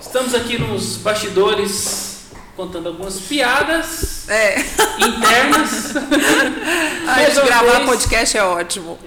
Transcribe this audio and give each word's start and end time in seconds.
Estamos 0.00 0.34
aqui 0.34 0.58
nos 0.58 0.96
bastidores 0.96 2.30
contando 2.56 2.88
algumas 2.88 3.20
piadas 3.20 4.28
É. 4.28 4.58
internas. 4.98 5.94
Ai, 7.06 7.32
uma 7.32 7.42
gravar 7.42 7.86
podcast 7.86 8.36
é 8.36 8.42
ótimo. 8.42 8.98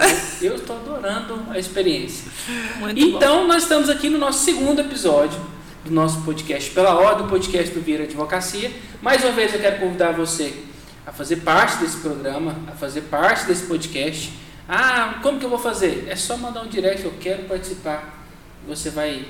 Eu 0.42 0.56
estou 0.56 0.76
adorando 0.76 1.46
a 1.50 1.60
experiência. 1.60 2.26
Muito 2.78 3.00
então, 3.00 3.48
nós 3.48 3.64
estamos 3.64 3.90
aqui 3.90 4.10
no 4.10 4.18
nosso 4.18 4.44
segundo 4.44 4.82
episódio 4.82 5.40
do 5.84 5.92
nosso 5.92 6.22
podcast 6.22 6.72
Pela 6.72 6.96
Ordem, 6.96 7.26
do 7.26 7.30
podcast 7.30 7.74
do 7.74 7.82
Vieira 7.82 8.06
Advocacia. 8.06 8.72
Mais 9.02 9.22
uma 9.22 9.34
vez 9.34 9.54
eu 9.54 9.60
quero 9.60 9.80
convidar 9.80 10.14
você 10.14 10.64
a 11.06 11.12
fazer 11.12 11.38
parte 11.38 11.78
desse 11.78 11.98
programa, 11.98 12.56
a 12.68 12.72
fazer 12.72 13.02
parte 13.02 13.46
desse 13.46 13.66
podcast. 13.66 14.32
Ah, 14.68 15.20
como 15.22 15.40
que 15.40 15.46
eu 15.46 15.50
vou 15.50 15.60
fazer? 15.60 16.06
É 16.08 16.16
só 16.16 16.38
mandar 16.38 16.62
um 16.62 16.68
direct, 16.68 17.04
eu 17.04 17.14
quero 17.20 17.44
participar. 17.44 18.26
Você 18.66 18.90
vai 18.90 19.26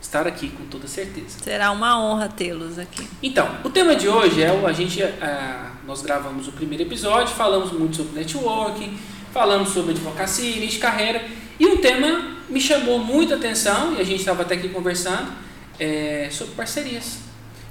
estar 0.00 0.26
aqui 0.26 0.48
com 0.48 0.64
toda 0.64 0.88
certeza. 0.88 1.38
Será 1.44 1.70
uma 1.70 2.02
honra 2.02 2.28
tê-los 2.28 2.76
aqui. 2.76 3.08
Então, 3.22 3.48
o 3.62 3.70
tema 3.70 3.94
de 3.94 4.08
hoje 4.08 4.42
é 4.42 4.52
o 4.52 4.66
a 4.66 4.72
gente 4.72 5.00
ah, 5.00 5.70
nós 5.86 6.02
gravamos 6.02 6.48
o 6.48 6.52
primeiro 6.52 6.82
episódio, 6.82 7.32
falamos 7.34 7.70
muito 7.70 7.98
sobre 7.98 8.18
networking, 8.18 8.98
falamos 9.32 9.68
sobre 9.68 9.92
advocacia, 9.92 10.56
início 10.56 10.72
de 10.72 10.78
carreira, 10.78 11.24
e 11.60 11.66
um 11.66 11.76
tema 11.76 12.32
me 12.48 12.60
chamou 12.60 12.98
muita 12.98 13.36
atenção 13.36 13.94
e 13.94 14.00
a 14.00 14.04
gente 14.04 14.18
estava 14.18 14.42
até 14.42 14.56
aqui 14.56 14.68
conversando 14.68 15.42
é, 15.82 16.28
sobre 16.30 16.54
parcerias, 16.54 17.18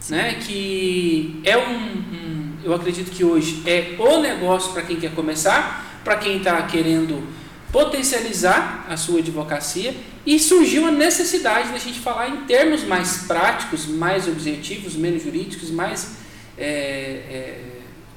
né? 0.09 0.33
Que 0.45 1.39
é 1.45 1.57
um, 1.57 1.77
um, 1.77 2.53
eu 2.61 2.73
acredito 2.73 3.09
que 3.09 3.23
hoje 3.23 3.63
é 3.65 3.95
o 3.97 4.19
negócio 4.19 4.73
para 4.73 4.81
quem 4.81 4.99
quer 4.99 5.15
começar, 5.15 6.01
para 6.03 6.17
quem 6.17 6.37
está 6.37 6.61
querendo 6.63 7.25
potencializar 7.71 8.85
a 8.89 8.97
sua 8.97 9.19
advocacia 9.19 9.95
e 10.25 10.37
surgiu 10.37 10.85
a 10.85 10.91
necessidade 10.91 11.69
da 11.69 11.77
gente 11.77 12.01
falar 12.01 12.27
em 12.27 12.41
termos 12.41 12.83
mais 12.83 13.19
práticos, 13.19 13.85
mais 13.85 14.27
objetivos, 14.27 14.93
menos 14.95 15.23
jurídicos, 15.23 15.71
mais 15.71 16.17
é, 16.57 16.65
é, 16.67 17.61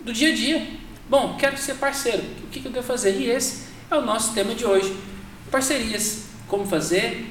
do 0.04 0.12
dia 0.12 0.30
a 0.30 0.34
dia. 0.34 0.66
Bom, 1.08 1.36
quero 1.38 1.56
ser 1.56 1.74
parceiro, 1.74 2.24
o 2.42 2.48
que, 2.48 2.58
que 2.58 2.66
eu 2.66 2.72
devo 2.72 2.84
fazer? 2.84 3.12
E 3.12 3.30
esse 3.30 3.66
é 3.88 3.94
o 3.94 4.02
nosso 4.02 4.34
tema 4.34 4.56
de 4.56 4.64
hoje: 4.64 4.92
parcerias. 5.52 6.24
Como 6.46 6.66
fazer, 6.66 7.26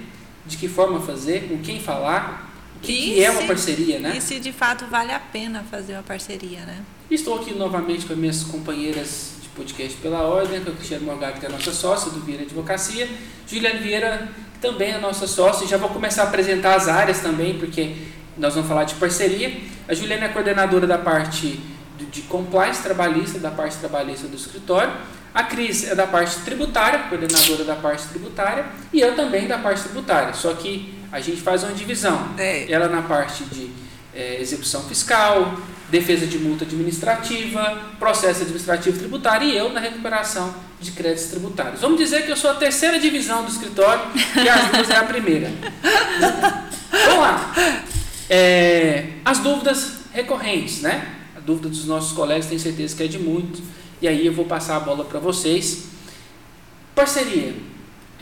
de 0.46 0.58
que 0.58 0.68
forma 0.68 1.00
fazer, 1.00 1.48
com 1.48 1.60
quem 1.60 1.80
falar, 1.80 2.53
que, 2.84 3.14
que 3.16 3.24
é 3.24 3.32
uma 3.32 3.42
se- 3.42 3.48
parceria, 3.48 4.00
né? 4.00 4.14
E 4.18 4.22
se 4.22 4.40
de 4.40 4.52
fato 4.52 4.86
vale 4.86 5.12
a 5.12 5.20
pena 5.20 5.64
fazer 5.70 5.94
uma 5.94 6.04
parceria, 6.04 6.60
né? 6.62 6.78
Estou 7.10 7.36
aqui 7.40 7.54
novamente 7.54 8.06
com 8.06 8.14
as 8.14 8.20
minhas 8.20 8.44
companheiras 8.44 9.34
de 9.42 9.48
podcast 9.50 9.98
pela 10.00 10.22
ordem, 10.22 10.62
com 10.62 10.72
a 10.72 10.74
Cristiane 10.74 11.04
Morgado, 11.06 11.40
que 11.40 11.46
é 11.46 11.50
a 11.50 11.52
nossa 11.52 11.72
sócia 11.74 12.12
do 12.12 12.20
Vieira 12.22 12.44
Advocacia, 12.44 13.08
Juliane 13.48 13.80
Vieira, 13.80 14.30
que 14.54 14.60
também 14.60 14.92
é 14.92 14.96
a 14.96 15.00
nossa 15.00 15.28
sócia, 15.28 15.68
já 15.68 15.78
vou 15.78 15.90
começar 15.90 16.24
a 16.24 16.28
apresentar 16.28 16.76
as 16.76 16.88
áreas 16.88 17.20
também, 17.20 17.58
porque 17.60 17.96
nós 18.38 18.54
vamos 18.56 18.68
falar 18.68 18.84
de 18.86 18.96
parceria. 18.96 19.56
A 19.88 19.94
Juliane 19.94 20.24
é 20.24 20.28
coordenadora 20.30 20.88
da 20.88 20.98
parte 20.98 21.60
de 22.12 22.22
compliance 22.24 22.82
trabalhista, 22.82 23.38
da 23.40 23.52
parte 23.52 23.78
trabalhista 23.78 24.28
do 24.28 24.36
escritório. 24.36 24.92
A 25.34 25.44
Cris 25.44 25.88
é 25.88 25.96
da 25.96 26.06
parte 26.08 26.38
tributária, 26.42 27.00
coordenadora 27.10 27.64
da 27.64 27.76
parte 27.76 28.08
tributária, 28.08 28.66
e 28.92 29.00
eu 29.02 29.16
também 29.16 29.48
da 29.48 29.58
parte 29.58 29.84
tributária. 29.84 30.34
Só 30.34 30.54
que 30.54 30.94
a 31.14 31.20
gente 31.20 31.42
faz 31.42 31.64
uma 31.64 31.74
divisão. 31.74 32.34
É. 32.40 32.70
Ela 32.70 32.90
na 32.90 33.04
parte 33.04 33.44
de 33.44 33.70
eh, 34.16 34.40
execução 34.42 34.82
fiscal, 34.86 35.56
defesa 35.92 36.26
de 36.26 36.40
multa 36.40 36.66
administrativa, 36.66 37.80
processo 38.00 38.42
administrativo 38.42 38.98
tributário 38.98 39.48
e 39.48 39.56
eu 39.56 39.72
na 39.72 39.80
recuperação 39.80 40.52
de 40.82 40.92
créditos 40.92 41.30
tributários. 41.30 41.82
Vamos 41.82 42.00
dizer 42.00 42.26
que 42.26 42.32
eu 42.32 42.36
sou 42.36 42.50
a 42.50 42.56
terceira 42.56 43.00
divisão 43.00 43.46
do 43.46 43.52
escritório 43.52 44.02
e 44.44 44.50
as 44.50 44.72
duas 44.72 44.90
é 44.90 44.96
a 44.96 45.04
primeira. 45.04 45.52
Vamos 47.06 47.20
lá. 47.20 47.54
É, 48.28 49.10
as 49.24 49.38
dúvidas 49.38 49.98
recorrentes, 50.12 50.82
né? 50.82 51.16
A 51.38 51.40
dúvida 51.40 51.70
dos 51.70 51.86
nossos 51.86 52.14
colegas, 52.14 52.48
tenho 52.48 52.60
certeza 52.60 52.96
que 52.96 53.04
é 53.04 53.08
de 53.08 53.20
muitos. 53.20 53.62
E 54.02 54.08
aí 54.08 54.26
eu 54.26 54.34
vou 54.34 54.46
passar 54.46 54.78
a 54.78 54.80
bola 54.80 55.06
para 55.06 55.20
vocês. 55.20 55.90
Parceria. 56.96 57.54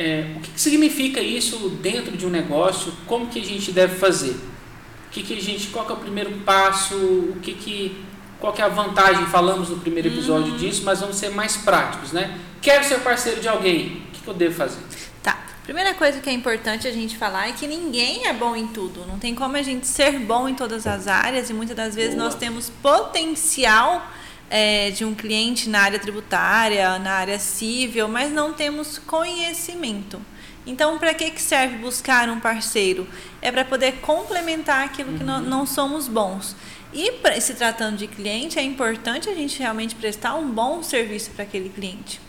É, 0.01 0.25
o 0.35 0.39
que, 0.39 0.49
que 0.49 0.59
significa 0.59 1.21
isso 1.21 1.69
dentro 1.81 2.17
de 2.17 2.25
um 2.25 2.29
negócio? 2.29 2.91
Como 3.05 3.27
que 3.27 3.39
a 3.39 3.43
gente 3.43 3.71
deve 3.71 3.99
fazer? 3.99 4.31
O 4.31 5.11
que, 5.11 5.21
que 5.21 5.37
a 5.37 5.39
gente, 5.39 5.67
qual 5.67 5.87
é 5.87 5.93
o 5.93 5.97
primeiro 5.97 6.31
passo? 6.39 6.95
O 6.95 7.37
que 7.39 7.53
que, 7.53 8.03
qual 8.39 8.51
que 8.51 8.63
é 8.63 8.65
a 8.65 8.67
vantagem? 8.67 9.27
Falamos 9.27 9.69
no 9.69 9.77
primeiro 9.77 10.07
episódio 10.07 10.57
disso, 10.57 10.81
mas 10.83 11.01
vamos 11.01 11.17
ser 11.17 11.29
mais 11.29 11.55
práticos, 11.57 12.11
né? 12.11 12.35
Quero 12.59 12.83
ser 12.83 12.99
parceiro 13.01 13.39
de 13.39 13.47
alguém. 13.47 14.01
O 14.07 14.11
que, 14.11 14.21
que 14.23 14.27
eu 14.27 14.33
devo 14.33 14.55
fazer? 14.55 14.81
Tá. 15.21 15.37
Primeira 15.63 15.93
coisa 15.93 16.19
que 16.19 16.29
é 16.29 16.33
importante 16.33 16.87
a 16.87 16.91
gente 16.91 17.15
falar 17.15 17.49
é 17.49 17.51
que 17.51 17.67
ninguém 17.67 18.25
é 18.25 18.33
bom 18.33 18.55
em 18.55 18.65
tudo. 18.65 19.05
Não 19.05 19.19
tem 19.19 19.35
como 19.35 19.55
a 19.55 19.61
gente 19.61 19.85
ser 19.85 20.17
bom 20.17 20.49
em 20.49 20.55
todas 20.55 20.87
as 20.87 21.07
áreas 21.07 21.51
e 21.51 21.53
muitas 21.53 21.75
das 21.75 21.93
vezes 21.93 22.15
Boa. 22.15 22.25
nós 22.25 22.33
temos 22.33 22.71
potencial 22.81 24.11
é, 24.51 24.91
de 24.91 25.05
um 25.05 25.15
cliente 25.15 25.69
na 25.69 25.79
área 25.79 25.97
tributária, 25.97 26.99
na 26.99 27.13
área 27.13 27.39
civil, 27.39 28.07
mas 28.09 28.31
não 28.31 28.51
temos 28.53 28.97
conhecimento. 28.99 30.21
Então, 30.67 30.99
para 30.99 31.13
que, 31.13 31.31
que 31.31 31.41
serve 31.41 31.77
buscar 31.77 32.29
um 32.29 32.39
parceiro? 32.39 33.07
É 33.41 33.51
para 33.51 33.65
poder 33.65 33.93
complementar 34.01 34.83
aquilo 34.85 35.17
que 35.17 35.23
nó- 35.23 35.39
não 35.39 35.65
somos 35.65 36.07
bons. 36.07 36.55
E 36.93 37.13
pra- 37.13 37.39
se 37.39 37.53
tratando 37.55 37.97
de 37.97 38.05
cliente, 38.07 38.59
é 38.59 38.61
importante 38.61 39.29
a 39.29 39.33
gente 39.33 39.57
realmente 39.57 39.95
prestar 39.95 40.35
um 40.35 40.47
bom 40.51 40.83
serviço 40.83 41.31
para 41.31 41.43
aquele 41.43 41.69
cliente. 41.69 42.19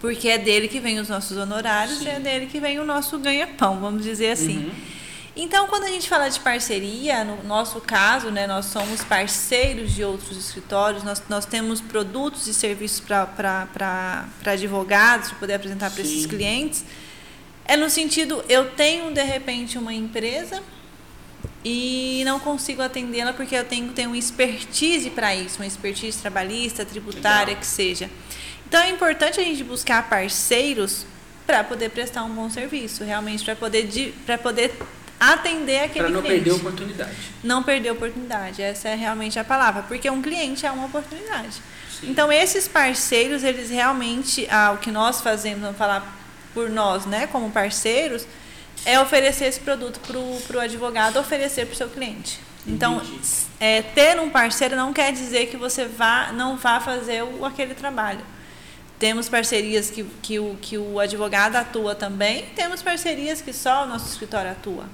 Porque 0.00 0.28
é 0.28 0.38
dele 0.38 0.66
que 0.68 0.80
vem 0.80 0.98
os 0.98 1.08
nossos 1.08 1.36
honorários 1.36 1.98
Sim. 1.98 2.06
e 2.06 2.08
é 2.08 2.18
dele 2.18 2.46
que 2.46 2.58
vem 2.58 2.78
o 2.80 2.84
nosso 2.84 3.18
ganha-pão, 3.18 3.78
vamos 3.78 4.02
dizer 4.02 4.30
assim. 4.32 4.64
Uhum. 4.64 4.95
Então, 5.38 5.66
quando 5.66 5.84
a 5.84 5.90
gente 5.90 6.08
fala 6.08 6.30
de 6.30 6.40
parceria, 6.40 7.22
no 7.22 7.44
nosso 7.44 7.78
caso, 7.78 8.30
né, 8.30 8.46
nós 8.46 8.64
somos 8.66 9.04
parceiros 9.04 9.92
de 9.92 10.02
outros 10.02 10.34
escritórios, 10.34 11.04
nós, 11.04 11.22
nós 11.28 11.44
temos 11.44 11.78
produtos 11.78 12.46
e 12.46 12.54
serviços 12.54 13.00
para 13.00 14.24
advogados, 14.46 15.28
para 15.28 15.38
poder 15.38 15.54
apresentar 15.54 15.90
para 15.90 16.00
esses 16.00 16.24
clientes. 16.24 16.86
É 17.66 17.76
no 17.76 17.90
sentido, 17.90 18.42
eu 18.48 18.70
tenho 18.70 19.12
de 19.12 19.22
repente 19.22 19.76
uma 19.76 19.92
empresa 19.92 20.62
e 21.62 22.22
não 22.24 22.40
consigo 22.40 22.80
atendê-la 22.80 23.34
porque 23.34 23.56
eu 23.56 23.64
tenho, 23.64 23.92
tenho 23.92 24.08
uma 24.10 24.16
expertise 24.16 25.10
para 25.10 25.34
isso, 25.34 25.58
uma 25.58 25.66
expertise 25.66 26.16
trabalhista, 26.16 26.82
tributária, 26.82 27.48
Legal. 27.48 27.60
que 27.60 27.66
seja. 27.66 28.08
Então 28.66 28.80
é 28.80 28.88
importante 28.88 29.38
a 29.38 29.44
gente 29.44 29.62
buscar 29.62 30.08
parceiros 30.08 31.04
para 31.46 31.62
poder 31.62 31.90
prestar 31.90 32.24
um 32.24 32.30
bom 32.30 32.48
serviço, 32.48 33.04
realmente 33.04 33.44
para 33.44 33.54
poder 33.54 34.14
para 34.24 34.38
poder 34.38 34.72
atender 35.18 35.80
aquele 35.80 36.04
Para 36.04 36.14
não 36.14 36.22
cliente. 36.22 36.44
perder 36.44 36.50
a 36.50 36.54
oportunidade. 36.54 37.16
Não 37.42 37.62
perder 37.62 37.88
a 37.88 37.92
oportunidade, 37.92 38.62
essa 38.62 38.88
é 38.88 38.94
realmente 38.94 39.38
a 39.38 39.44
palavra, 39.44 39.82
porque 39.82 40.08
um 40.10 40.20
cliente 40.20 40.66
é 40.66 40.70
uma 40.70 40.86
oportunidade. 40.86 41.62
Sim. 42.00 42.10
Então 42.10 42.30
esses 42.30 42.68
parceiros, 42.68 43.42
eles 43.42 43.70
realmente, 43.70 44.46
ah, 44.50 44.72
o 44.72 44.78
que 44.78 44.90
nós 44.90 45.20
fazemos, 45.20 45.62
vamos 45.62 45.78
falar 45.78 46.16
por 46.52 46.68
nós, 46.68 47.06
né, 47.06 47.26
como 47.26 47.50
parceiros, 47.50 48.26
é 48.84 49.00
oferecer 49.00 49.46
esse 49.46 49.60
produto 49.60 50.00
para 50.00 50.18
o 50.58 50.60
advogado 50.60 51.18
oferecer 51.18 51.66
para 51.66 51.74
o 51.74 51.76
seu 51.76 51.88
cliente. 51.88 52.40
Então, 52.66 53.00
é, 53.60 53.80
ter 53.80 54.18
um 54.18 54.28
parceiro 54.28 54.74
não 54.74 54.92
quer 54.92 55.12
dizer 55.12 55.46
que 55.46 55.56
você 55.56 55.86
vá, 55.86 56.32
não 56.32 56.56
vá 56.56 56.80
fazer 56.80 57.22
o, 57.22 57.44
aquele 57.44 57.74
trabalho. 57.74 58.20
Temos 58.98 59.28
parcerias 59.28 59.88
que, 59.88 60.04
que, 60.22 60.38
o, 60.38 60.56
que 60.60 60.76
o 60.76 60.98
advogado 60.98 61.56
atua 61.56 61.94
também, 61.94 62.46
temos 62.56 62.82
parcerias 62.82 63.40
que 63.40 63.52
só 63.52 63.84
o 63.84 63.86
nosso 63.86 64.08
escritório 64.08 64.50
atua. 64.50 64.86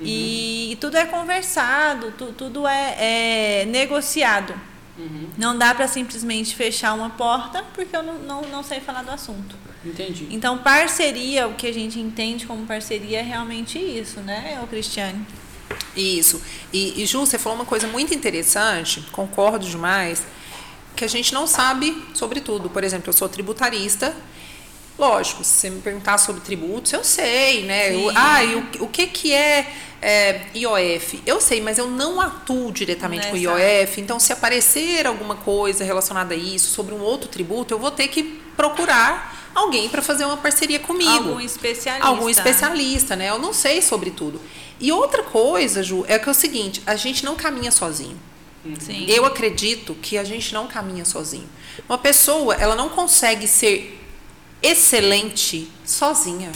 E, 0.00 0.72
e 0.72 0.76
tudo 0.76 0.96
é 0.96 1.04
conversado, 1.04 2.12
tu- 2.18 2.32
tudo 2.36 2.66
é, 2.66 3.62
é 3.62 3.64
negociado. 3.66 4.54
Uhum. 4.98 5.28
Não 5.36 5.56
dá 5.58 5.74
para 5.74 5.88
simplesmente 5.88 6.54
fechar 6.54 6.94
uma 6.94 7.10
porta 7.10 7.64
porque 7.74 7.96
eu 7.96 8.02
não, 8.02 8.18
não, 8.18 8.42
não 8.42 8.62
sei 8.62 8.80
falar 8.80 9.02
do 9.02 9.10
assunto. 9.10 9.56
Entendi. 9.84 10.28
Então, 10.30 10.58
parceria, 10.58 11.46
o 11.46 11.54
que 11.54 11.66
a 11.66 11.72
gente 11.74 11.98
entende 12.00 12.46
como 12.46 12.64
parceria 12.66 13.18
é 13.18 13.22
realmente 13.22 13.78
isso, 13.78 14.20
né, 14.20 14.58
ô 14.62 14.66
Cristiane? 14.66 15.24
Isso. 15.96 16.40
E, 16.72 17.02
e 17.02 17.06
Ju, 17.06 17.20
você 17.20 17.38
falou 17.38 17.58
uma 17.58 17.64
coisa 17.66 17.86
muito 17.86 18.14
interessante, 18.14 19.00
concordo 19.12 19.66
demais, 19.66 20.24
que 20.96 21.04
a 21.04 21.08
gente 21.08 21.34
não 21.34 21.46
sabe 21.46 22.02
sobre 22.14 22.40
tudo. 22.40 22.70
Por 22.70 22.82
exemplo, 22.84 23.08
eu 23.08 23.12
sou 23.12 23.28
tributarista. 23.28 24.14
Lógico, 24.98 25.42
se 25.42 25.50
você 25.52 25.70
me 25.70 25.80
perguntar 25.80 26.18
sobre 26.18 26.40
tributos, 26.40 26.92
eu 26.92 27.02
sei, 27.02 27.64
né? 27.64 27.94
Eu- 27.94 28.12
ah, 28.14 28.44
e 28.44 28.54
o, 28.54 28.84
o 28.84 28.88
que, 28.88 29.06
que 29.08 29.32
é, 29.32 29.66
é, 30.00 30.40
IOF? 30.54 31.20
Eu 31.26 31.40
sei, 31.40 31.60
mas 31.60 31.78
eu 31.78 31.88
não 31.88 32.20
atuo 32.20 32.70
diretamente 32.70 33.26
com 33.26 33.36
Nessa 33.36 33.60
IOF. 33.60 34.00
Então, 34.00 34.20
se 34.20 34.32
aparecer 34.32 35.06
alguma 35.06 35.34
coisa 35.34 35.82
relacionada 35.82 36.34
a 36.34 36.36
isso, 36.36 36.70
sobre 36.70 36.94
um 36.94 37.00
outro 37.00 37.28
tributo, 37.28 37.74
eu 37.74 37.78
vou 37.78 37.90
ter 37.90 38.06
que 38.06 38.22
procurar 38.56 39.50
alguém 39.52 39.88
para 39.88 40.00
fazer 40.00 40.24
uma 40.24 40.36
parceria 40.36 40.78
comigo. 40.78 41.10
Algum 41.10 41.40
especialista. 41.40 42.06
Algum 42.06 42.28
especialista, 42.30 43.16
né? 43.16 43.30
Eu 43.30 43.38
não 43.38 43.52
sei 43.52 43.82
sobre 43.82 44.10
tudo. 44.10 44.40
E 44.80 44.92
outra 44.92 45.22
coisa, 45.24 45.82
Ju, 45.82 46.04
é 46.06 46.18
que 46.20 46.28
é 46.28 46.32
o 46.32 46.34
seguinte, 46.34 46.82
a 46.86 46.94
gente 46.94 47.24
não 47.24 47.34
caminha 47.34 47.70
sozinho. 47.72 48.18
Sim. 48.78 49.04
Eu 49.08 49.26
acredito 49.26 49.94
que 49.94 50.16
a 50.16 50.24
gente 50.24 50.54
não 50.54 50.66
caminha 50.66 51.04
sozinho. 51.04 51.48
Uma 51.88 51.98
pessoa, 51.98 52.54
ela 52.54 52.74
não 52.74 52.88
consegue 52.88 53.46
ser 53.46 54.00
excelente 54.64 55.70
sozinha. 55.84 56.50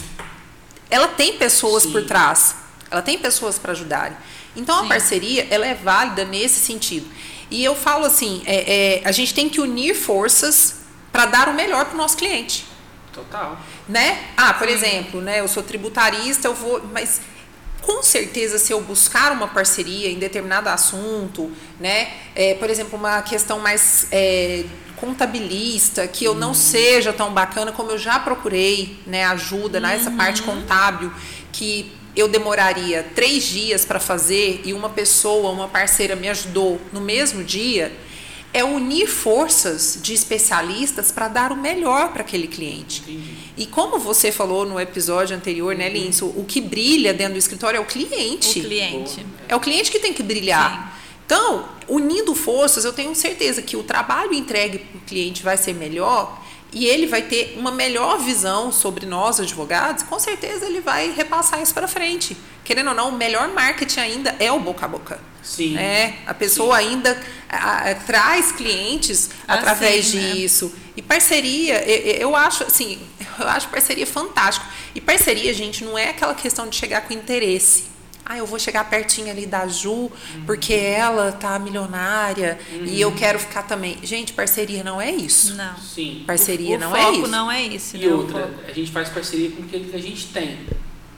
Ela 0.89 1.07
tem 1.07 1.37
pessoas 1.37 1.83
Sim. 1.83 1.91
por 1.91 2.03
trás. 2.05 2.55
Ela 2.89 3.01
tem 3.01 3.19
pessoas 3.19 3.59
para 3.59 3.71
ajudarem. 3.71 4.17
Então 4.55 4.79
a 4.79 4.81
Sim. 4.81 4.87
parceria, 4.87 5.47
ela 5.49 5.65
é 5.65 5.75
válida 5.75 6.25
nesse 6.25 6.59
sentido. 6.59 7.07
E 7.51 7.63
eu 7.63 7.75
falo 7.75 8.05
assim, 8.05 8.41
é, 8.45 8.99
é, 8.99 9.01
a 9.05 9.11
gente 9.11 9.33
tem 9.33 9.47
que 9.47 9.61
unir 9.61 9.95
forças 9.95 10.81
para 11.11 11.25
dar 11.25 11.49
o 11.49 11.53
melhor 11.53 11.85
para 11.85 11.95
o 11.95 11.97
nosso 11.97 12.15
cliente 12.17 12.65
Total. 13.11 13.59
né? 13.87 14.25
Ah, 14.37 14.53
por 14.53 14.67
exemplo, 14.67 15.21
né? 15.21 15.39
Eu 15.39 15.47
sou 15.47 15.63
tributarista, 15.63 16.47
eu 16.47 16.53
vou, 16.53 16.81
mas 16.91 17.21
com 17.81 18.03
certeza 18.03 18.59
se 18.59 18.71
eu 18.71 18.81
buscar 18.81 19.31
uma 19.31 19.47
parceria 19.47 20.09
em 20.09 20.19
determinado 20.19 20.69
assunto, 20.69 21.51
né? 21.79 22.13
É, 22.35 22.53
por 22.53 22.69
exemplo, 22.69 22.97
uma 22.97 23.21
questão 23.21 23.59
mais 23.59 24.07
é, 24.11 24.65
contabilista, 24.99 26.07
que 26.07 26.25
eu 26.25 26.35
não 26.35 26.53
seja 26.53 27.13
tão 27.13 27.33
bacana 27.33 27.71
como 27.71 27.91
eu 27.91 27.97
já 27.97 28.19
procurei, 28.19 28.97
né? 29.07 29.25
Ajuda 29.25 29.79
nessa 29.79 30.11
parte 30.11 30.41
contábil, 30.41 31.11
que 31.51 31.91
eu 32.15 32.27
demoraria 32.27 33.03
três 33.15 33.43
dias 33.45 33.85
para 33.85 33.99
fazer 33.99 34.61
e 34.65 34.73
uma 34.73 34.89
pessoa, 34.89 35.51
uma 35.51 35.67
parceira 35.67 36.15
me 36.15 36.27
ajudou 36.27 36.79
no 36.91 36.99
mesmo 36.99 37.43
dia, 37.43 37.91
é 38.53 38.63
unir 38.63 39.07
forças 39.07 39.99
de 40.01 40.13
especialistas 40.13 41.11
para 41.11 41.27
dar 41.27 41.51
o 41.51 41.55
melhor 41.55 42.11
para 42.11 42.21
aquele 42.21 42.47
cliente. 42.47 43.01
Entendi. 43.01 43.37
E 43.57 43.65
como 43.65 43.99
você 43.99 44.31
falou 44.31 44.65
no 44.65 44.79
episódio 44.79 45.35
anterior, 45.35 45.75
né, 45.75 45.87
Lins, 45.87 46.21
o, 46.21 46.27
o 46.27 46.45
que 46.45 46.59
brilha 46.59 47.13
dentro 47.13 47.33
do 47.33 47.39
escritório 47.39 47.77
é 47.77 47.79
o 47.79 47.85
cliente. 47.85 48.59
O 48.59 48.63
cliente. 48.63 49.25
É 49.47 49.55
o 49.55 49.59
cliente 49.59 49.91
que 49.91 49.99
tem 49.99 50.13
que 50.13 50.23
brilhar. 50.23 50.98
Então, 51.29 51.63
unindo 51.87 52.33
forças, 52.33 52.83
eu 52.85 52.91
tenho 52.91 53.13
certeza 53.13 53.61
que 53.61 53.77
o 53.77 53.83
trabalho 53.83 54.33
entregue 54.33 54.79
para 54.79 54.97
o 54.97 55.01
cliente 55.01 55.43
vai 55.43 55.57
ser 55.57 55.75
melhor 55.75 56.41
e 56.73 56.87
ele 56.87 57.05
vai 57.05 57.21
ter 57.21 57.53
uma 57.55 57.69
melhor 57.71 58.17
visão 58.17 58.71
sobre 58.71 59.05
nós, 59.05 59.39
advogados, 59.39 60.01
com 60.01 60.17
certeza 60.19 60.65
ele 60.65 60.81
vai 60.81 61.11
repassar 61.11 61.61
isso 61.61 61.71
para 61.71 61.87
frente. 61.87 62.35
Querendo 62.63 62.87
ou 62.89 62.95
não, 62.95 63.09
o 63.09 63.11
melhor 63.11 63.47
marketing 63.49 63.99
ainda 63.99 64.35
é 64.39 64.51
o 64.51 64.59
boca 64.59 64.85
a 64.85 64.89
boca. 64.89 65.19
Sim. 65.43 65.77
É, 65.77 66.15
a 66.25 66.33
pessoa 66.33 66.75
ainda 66.77 67.15
a- 67.47 67.91
a- 67.91 67.95
traz 67.95 68.51
clientes 68.51 69.29
através 69.47 70.07
Assim, 70.07 70.17
né? 70.19 70.31
disso. 70.33 70.73
E 70.97 71.01
parceria, 71.03 71.83
e- 71.87 72.17
e- 72.17 72.21
eu 72.23 72.35
acho 72.35 72.63
assim, 72.63 72.99
eu 73.37 73.47
acho 73.47 73.67
parceria 73.69 74.07
fantástico. 74.07 74.65
E 74.95 74.99
parceria, 75.01 75.53
gente, 75.53 75.83
não 75.83 75.95
é 75.95 76.09
aquela 76.09 76.33
questão 76.33 76.67
de 76.67 76.75
chegar 76.75 77.01
com 77.01 77.13
interesse. 77.13 77.83
Ah, 78.31 78.37
eu 78.37 78.45
vou 78.45 78.59
chegar 78.59 78.87
pertinho 78.87 79.31
ali 79.31 79.47
da 79.47 79.67
Ju, 79.67 80.11
porque 80.45 80.71
ela 80.71 81.31
tá 81.31 81.57
milionária 81.57 82.59
e 82.85 83.01
eu 83.01 83.11
quero 83.13 83.39
ficar 83.39 83.63
também. 83.63 83.97
Gente, 84.03 84.33
parceria 84.33 84.83
não 84.83 85.01
é 85.01 85.09
isso. 85.09 85.55
Não. 85.55 85.75
Sim. 85.77 86.23
Parceria 86.27 86.77
o 86.77 86.79
não 86.79 86.91
foco 86.91 87.01
é 87.01 87.11
isso. 87.17 87.27
não 87.27 87.51
é 87.51 87.63
isso. 87.63 87.97
E 87.97 88.01
né? 88.01 88.07
O 88.13 88.17
outra, 88.19 88.41
foco- 88.43 88.53
a 88.67 88.71
gente 88.71 88.91
faz 88.91 89.09
parceria 89.09 89.49
com 89.49 89.63
aquilo 89.63 89.85
que 89.85 89.95
a 89.95 89.99
gente 89.99 90.27
tem. 90.27 90.59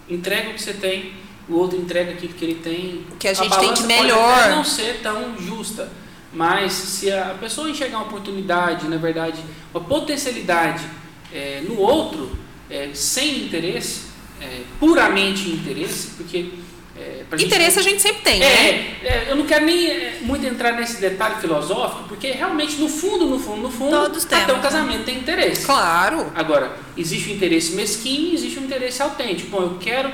Entrega 0.10 0.52
o 0.52 0.54
que 0.54 0.62
você 0.64 0.72
tem, 0.72 1.12
o 1.50 1.56
outro 1.56 1.78
entrega 1.78 2.14
aquilo 2.14 2.32
que 2.34 2.46
ele 2.46 2.56
tem. 2.56 3.06
O 3.12 3.18
que 3.18 3.28
a 3.28 3.34
gente 3.34 3.50
tem 3.50 3.60
balança 3.60 3.74
de 3.74 3.82
pode 3.94 4.02
melhor. 4.04 4.40
até 4.40 4.56
não 4.56 4.64
ser 4.64 5.00
tão 5.04 5.38
justa, 5.38 5.92
mas 6.32 6.72
se 6.72 7.12
a 7.12 7.36
pessoa 7.38 7.70
enxergar 7.70 7.98
uma 7.98 8.06
oportunidade, 8.08 8.88
na 8.88 8.96
verdade, 8.96 9.44
uma 9.74 9.84
potencialidade 9.84 10.86
é, 11.34 11.62
no 11.68 11.78
outro, 11.78 12.32
é, 12.70 12.92
sem 12.94 13.44
interesse, 13.44 14.04
é, 14.40 14.62
puramente 14.80 15.50
interesse, 15.50 16.12
porque. 16.16 16.71
É, 17.02 17.24
pra 17.28 17.38
gente- 17.38 17.48
Interesse 17.48 17.80
a 17.80 17.82
gente 17.82 18.00
sempre 18.02 18.22
tem, 18.22 18.40
né? 18.40 18.46
é, 18.46 18.98
é, 19.04 19.26
eu 19.30 19.36
não 19.36 19.46
quero 19.48 19.66
nem 19.66 19.88
é, 19.90 20.20
muito 20.22 20.46
entrar 20.46 20.74
nesse 20.74 21.02
detalhe 21.02 21.36
filosófico, 21.42 22.04
porque 22.08 22.30
realmente 22.32 22.76
no 22.76 22.88
fundo, 22.88 23.26
no 23.26 23.40
fundo, 23.40 23.62
no 23.64 23.72
fundo, 23.72 23.90
Todos 23.90 24.26
até 24.26 24.42
temos, 24.46 24.60
o 24.60 24.62
casamento 24.62 25.04
tem 25.04 25.18
interesse. 25.18 25.66
Claro. 25.66 26.32
Agora, 26.36 26.76
existe 26.96 27.30
o 27.30 27.34
interesse 27.34 27.72
mesquinho 27.74 28.34
existe 28.36 28.60
o 28.60 28.64
interesse 28.64 29.02
autêntico. 29.02 29.50
Bom, 29.50 29.62
eu 29.64 29.78
quero 29.80 30.12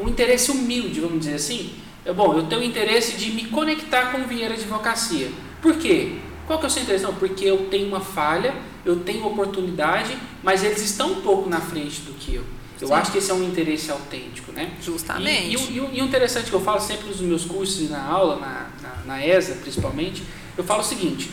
um 0.00 0.08
interesse 0.08 0.50
humilde, 0.50 1.00
vamos 1.00 1.20
dizer 1.20 1.34
assim. 1.34 1.70
É, 2.04 2.12
bom, 2.12 2.34
eu 2.36 2.44
tenho 2.46 2.60
o 2.60 2.64
interesse 2.64 3.12
de 3.16 3.30
me 3.30 3.44
conectar 3.46 4.10
com 4.12 4.18
o 4.18 4.26
Vieira 4.26 4.54
de 4.54 4.62
Advocacia. 4.62 5.28
Por 5.62 5.76
quê? 5.76 6.12
Qual 6.46 6.58
que 6.58 6.64
é 6.64 6.68
o 6.68 6.70
seu 6.70 6.82
interesse? 6.82 7.04
Não, 7.04 7.14
porque 7.14 7.44
eu 7.44 7.66
tenho 7.70 7.88
uma 7.88 8.00
falha, 8.00 8.54
eu 8.84 8.96
tenho 9.00 9.26
oportunidade, 9.26 10.16
mas 10.42 10.62
eles 10.64 10.80
estão 10.82 11.12
um 11.12 11.20
pouco 11.20 11.48
na 11.48 11.60
frente 11.60 12.00
do 12.02 12.12
que 12.14 12.34
eu. 12.34 12.44
Eu 12.80 12.88
Sim. 12.88 12.94
acho 12.94 13.12
que 13.12 13.18
esse 13.18 13.30
é 13.30 13.34
um 13.34 13.42
interesse 13.42 13.90
autêntico, 13.90 14.52
né? 14.52 14.72
Justamente. 14.82 15.48
E, 15.48 15.52
e 15.76 15.80
o- 15.80 15.90
e 15.94 16.02
o 16.02 16.04
interessante 16.04 16.50
que 16.50 16.52
eu 16.54 16.60
falo 16.60 16.80
sempre 16.80 17.06
nos 17.08 17.20
meus 17.20 17.44
cursos 17.44 17.80
e 17.80 17.84
na 17.84 18.02
aula, 18.04 18.36
na, 18.36 18.66
na, 18.82 19.04
na 19.06 19.26
ESA 19.26 19.54
principalmente, 19.54 20.22
eu 20.58 20.62
falo 20.64 20.80
o 20.80 20.84
seguinte: 20.84 21.30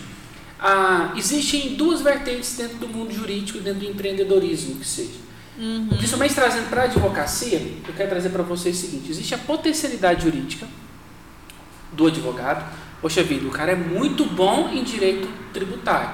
ah, 0.59 1.11
existem 1.17 1.75
duas 1.75 2.01
vertentes 2.01 2.55
dentro 2.55 2.77
do 2.77 2.87
mundo 2.87 3.13
jurídico, 3.13 3.59
dentro 3.59 3.81
do 3.81 3.85
empreendedorismo, 3.85 4.75
que 4.75 4.87
seja. 4.87 5.23
Principalmente 5.97 6.33
trazendo 6.33 6.69
para 6.69 6.81
a 6.81 6.85
advocacia, 6.85 7.59
eu 7.87 7.93
quero 7.95 8.09
trazer 8.09 8.29
para 8.29 8.41
vocês 8.43 8.77
o 8.77 8.79
seguinte: 8.81 9.11
existe 9.11 9.35
a 9.35 9.37
potencialidade 9.37 10.23
jurídica 10.23 10.65
do 11.91 12.07
advogado. 12.07 12.63
Poxa 13.01 13.21
vida, 13.21 13.45
o 13.47 13.51
cara 13.51 13.73
é 13.73 13.75
muito 13.75 14.23
bom 14.25 14.69
em 14.69 14.81
direito 14.83 15.27
tributário. 15.51 16.09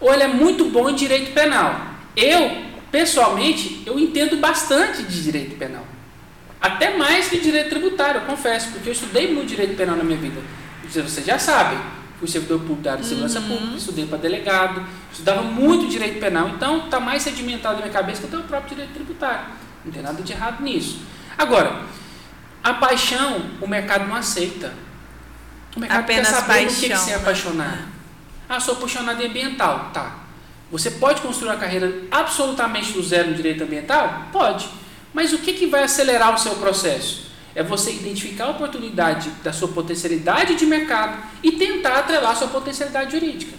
Ou 0.00 0.12
ele 0.12 0.22
é 0.22 0.28
muito 0.28 0.64
bom 0.70 0.88
em 0.88 0.94
direito 0.94 1.32
penal. 1.34 1.78
Eu, 2.16 2.40
pessoalmente, 2.94 3.82
eu 3.84 3.98
entendo 3.98 4.36
bastante 4.36 5.02
de 5.02 5.20
direito 5.20 5.56
penal. 5.56 5.84
Até 6.60 6.96
mais 6.96 7.26
que 7.26 7.40
direito 7.40 7.70
tributário, 7.70 8.20
eu 8.20 8.24
confesso, 8.24 8.70
porque 8.70 8.88
eu 8.88 8.92
estudei 8.92 9.34
muito 9.34 9.48
direito 9.48 9.76
penal 9.76 9.96
na 9.96 10.04
minha 10.04 10.16
vida. 10.16 10.40
Vocês 10.88 11.26
já 11.26 11.36
sabem, 11.36 11.76
fui 12.20 12.28
servidor 12.28 12.60
público 12.60 12.82
da 12.82 12.92
área 12.92 13.02
de 13.02 13.08
segurança 13.08 13.40
pública, 13.40 13.76
estudei 13.76 14.06
para 14.06 14.18
delegado, 14.18 14.86
estudava 15.12 15.42
muito 15.42 15.88
direito 15.88 16.20
penal, 16.20 16.50
então 16.50 16.84
está 16.84 17.00
mais 17.00 17.24
sedimentado 17.24 17.74
na 17.74 17.80
minha 17.80 17.92
cabeça 17.92 18.20
que 18.20 18.28
até 18.28 18.38
o 18.38 18.44
próprio 18.44 18.76
direito 18.76 18.94
tributário. 18.94 19.46
Não 19.84 19.90
tem 19.90 20.00
nada 20.00 20.22
de 20.22 20.32
errado 20.32 20.62
nisso. 20.62 21.00
Agora, 21.36 21.82
a 22.62 22.74
paixão, 22.74 23.44
o 23.60 23.66
mercado 23.66 24.06
não 24.06 24.14
aceita. 24.14 24.72
O 25.74 25.80
mercado 25.80 25.98
Apenas 25.98 26.28
quer 26.28 26.34
saber 26.34 26.60
no 26.60 26.68
que, 26.68 26.74
que 26.74 26.88
paixão, 26.90 27.04
você 27.04 27.10
é 27.10 27.16
né? 27.16 27.20
apaixonado. 27.20 27.78
Ah, 28.48 28.60
sou 28.60 28.74
apaixonado 28.74 29.20
em 29.20 29.26
ambiental. 29.26 29.90
Tá. 29.92 30.23
Você 30.74 30.90
pode 30.90 31.20
construir 31.20 31.50
uma 31.50 31.56
carreira 31.56 32.02
absolutamente 32.10 32.90
do 32.90 33.00
zero 33.00 33.30
no 33.30 33.36
direito 33.36 33.62
ambiental? 33.62 34.26
Pode. 34.32 34.68
Mas 35.12 35.32
o 35.32 35.38
que, 35.38 35.52
que 35.52 35.68
vai 35.68 35.84
acelerar 35.84 36.34
o 36.34 36.38
seu 36.38 36.56
processo? 36.56 37.30
É 37.54 37.62
você 37.62 37.92
identificar 37.92 38.46
a 38.46 38.50
oportunidade 38.50 39.30
da 39.44 39.52
sua 39.52 39.68
potencialidade 39.68 40.56
de 40.56 40.66
mercado 40.66 41.22
e 41.44 41.52
tentar 41.52 42.00
atrelar 42.00 42.32
a 42.32 42.34
sua 42.34 42.48
potencialidade 42.48 43.12
jurídica. 43.12 43.52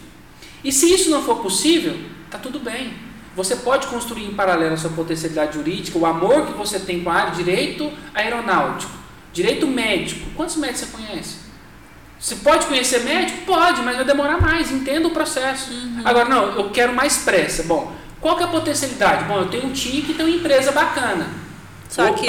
E 0.62 0.74
se 0.74 0.94
isso 0.94 1.10
não 1.10 1.24
for 1.24 1.38
possível, 1.38 1.98
tá 2.30 2.38
tudo 2.38 2.60
bem. 2.60 2.94
Você 3.34 3.56
pode 3.56 3.88
construir 3.88 4.26
em 4.26 4.34
paralelo 4.34 4.74
a 4.74 4.78
sua 4.78 4.90
potencialidade 4.90 5.54
jurídica, 5.54 5.98
o 5.98 6.06
amor 6.06 6.48
que 6.48 6.52
você 6.52 6.82
tem 6.82 7.02
com 7.02 7.10
a 7.10 7.14
área 7.14 7.32
direito 7.34 7.90
aeronáutico, 8.14 8.92
direito 9.32 9.66
médico. 9.66 10.32
Quantos 10.36 10.58
médicos 10.58 10.82
você 10.82 10.98
conhece? 10.98 11.45
Você 12.20 12.36
pode 12.38 12.66
conhecer 12.66 13.00
médico? 13.04 13.46
Pode, 13.46 13.82
mas 13.82 13.96
vai 13.96 14.06
demorar 14.06 14.40
mais. 14.40 14.72
Entenda 14.72 15.08
o 15.08 15.12
processo. 15.12 15.72
Agora, 16.04 16.28
não, 16.28 16.56
eu 16.56 16.70
quero 16.72 16.94
mais 16.94 17.18
pressa. 17.18 17.64
Bom, 17.64 17.92
qual 18.22 18.36
que 18.38 18.44
é 18.44 18.46
a 18.46 18.50
potencialidade? 18.50 19.26
Bom, 19.26 19.38
eu 19.40 19.48
tenho 19.50 19.66
um 19.66 19.74
time 19.74 20.02
que 20.02 20.14
tem 20.14 20.26
uma 20.26 20.36
empresa 20.36 20.72
bacana. 20.72 21.28
Só 21.90 22.08
Opa, 22.10 22.14
que 22.18 22.28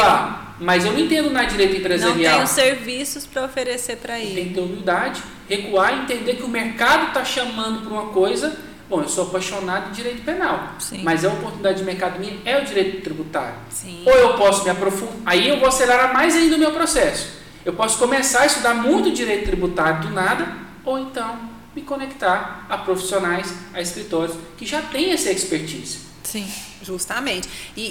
mas 0.59 0.85
eu 0.85 0.93
não 0.93 0.99
entendo 1.01 1.31
na 1.31 1.45
direito 1.45 1.73
não 1.73 1.79
empresarial. 1.81 2.35
tenho 2.35 2.47
serviços 2.47 3.27
para 3.27 3.45
oferecer 3.45 3.97
para 3.97 4.15
Tem 4.15 4.27
ele. 4.27 4.45
que 4.49 4.55
ter 4.55 4.61
humildade, 4.61 5.23
recuar 5.49 5.95
entender 6.03 6.35
que 6.35 6.43
o 6.43 6.49
mercado 6.49 7.09
está 7.09 7.25
chamando 7.25 7.81
para 7.83 7.93
uma 7.93 8.07
coisa. 8.13 8.57
Bom, 8.89 9.03
eu 9.03 9.09
sou 9.09 9.25
apaixonado 9.25 9.91
em 9.91 9.93
direito 9.93 10.23
penal, 10.23 10.75
Sim. 10.79 11.01
mas 11.03 11.25
a 11.25 11.29
oportunidade 11.29 11.79
de 11.79 11.85
mercado 11.85 12.21
minha 12.21 12.37
é 12.45 12.57
o 12.59 12.65
direito 12.65 13.03
tributário. 13.03 13.55
Sim. 13.69 14.03
Ou 14.07 14.13
eu 14.15 14.35
posso 14.35 14.63
me 14.65 14.71
aprofundar, 14.71 15.17
aí 15.27 15.49
eu 15.49 15.59
vou 15.59 15.69
acelerar 15.69 16.15
mais 16.15 16.37
ainda 16.37 16.55
o 16.55 16.59
meu 16.59 16.71
processo. 16.71 17.29
Eu 17.67 17.73
posso 17.73 17.99
começar 17.99 18.43
a 18.43 18.47
estudar 18.47 18.75
muito 18.75 19.11
direito 19.11 19.47
tributário 19.47 20.03
do 20.03 20.11
nada, 20.11 20.57
ou 20.85 21.01
então 21.01 21.37
me 21.75 21.83
conectar 21.83 22.65
a 22.71 22.79
profissionais, 22.79 23.53
a 23.75 23.81
escritórios 23.81 24.37
que 24.57 24.65
já 24.65 24.81
têm 24.83 25.11
essa 25.11 25.33
expertise. 25.33 25.99
Sim. 26.23 26.49
Justamente. 26.81 27.49
E, 27.77 27.83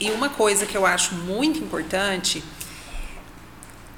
e, 0.00 0.06
e- 0.06 0.10
uma 0.12 0.30
coisa 0.30 0.64
que 0.64 0.74
eu 0.74 0.86
acho 0.86 1.14
muito 1.16 1.58
importante 1.58 2.42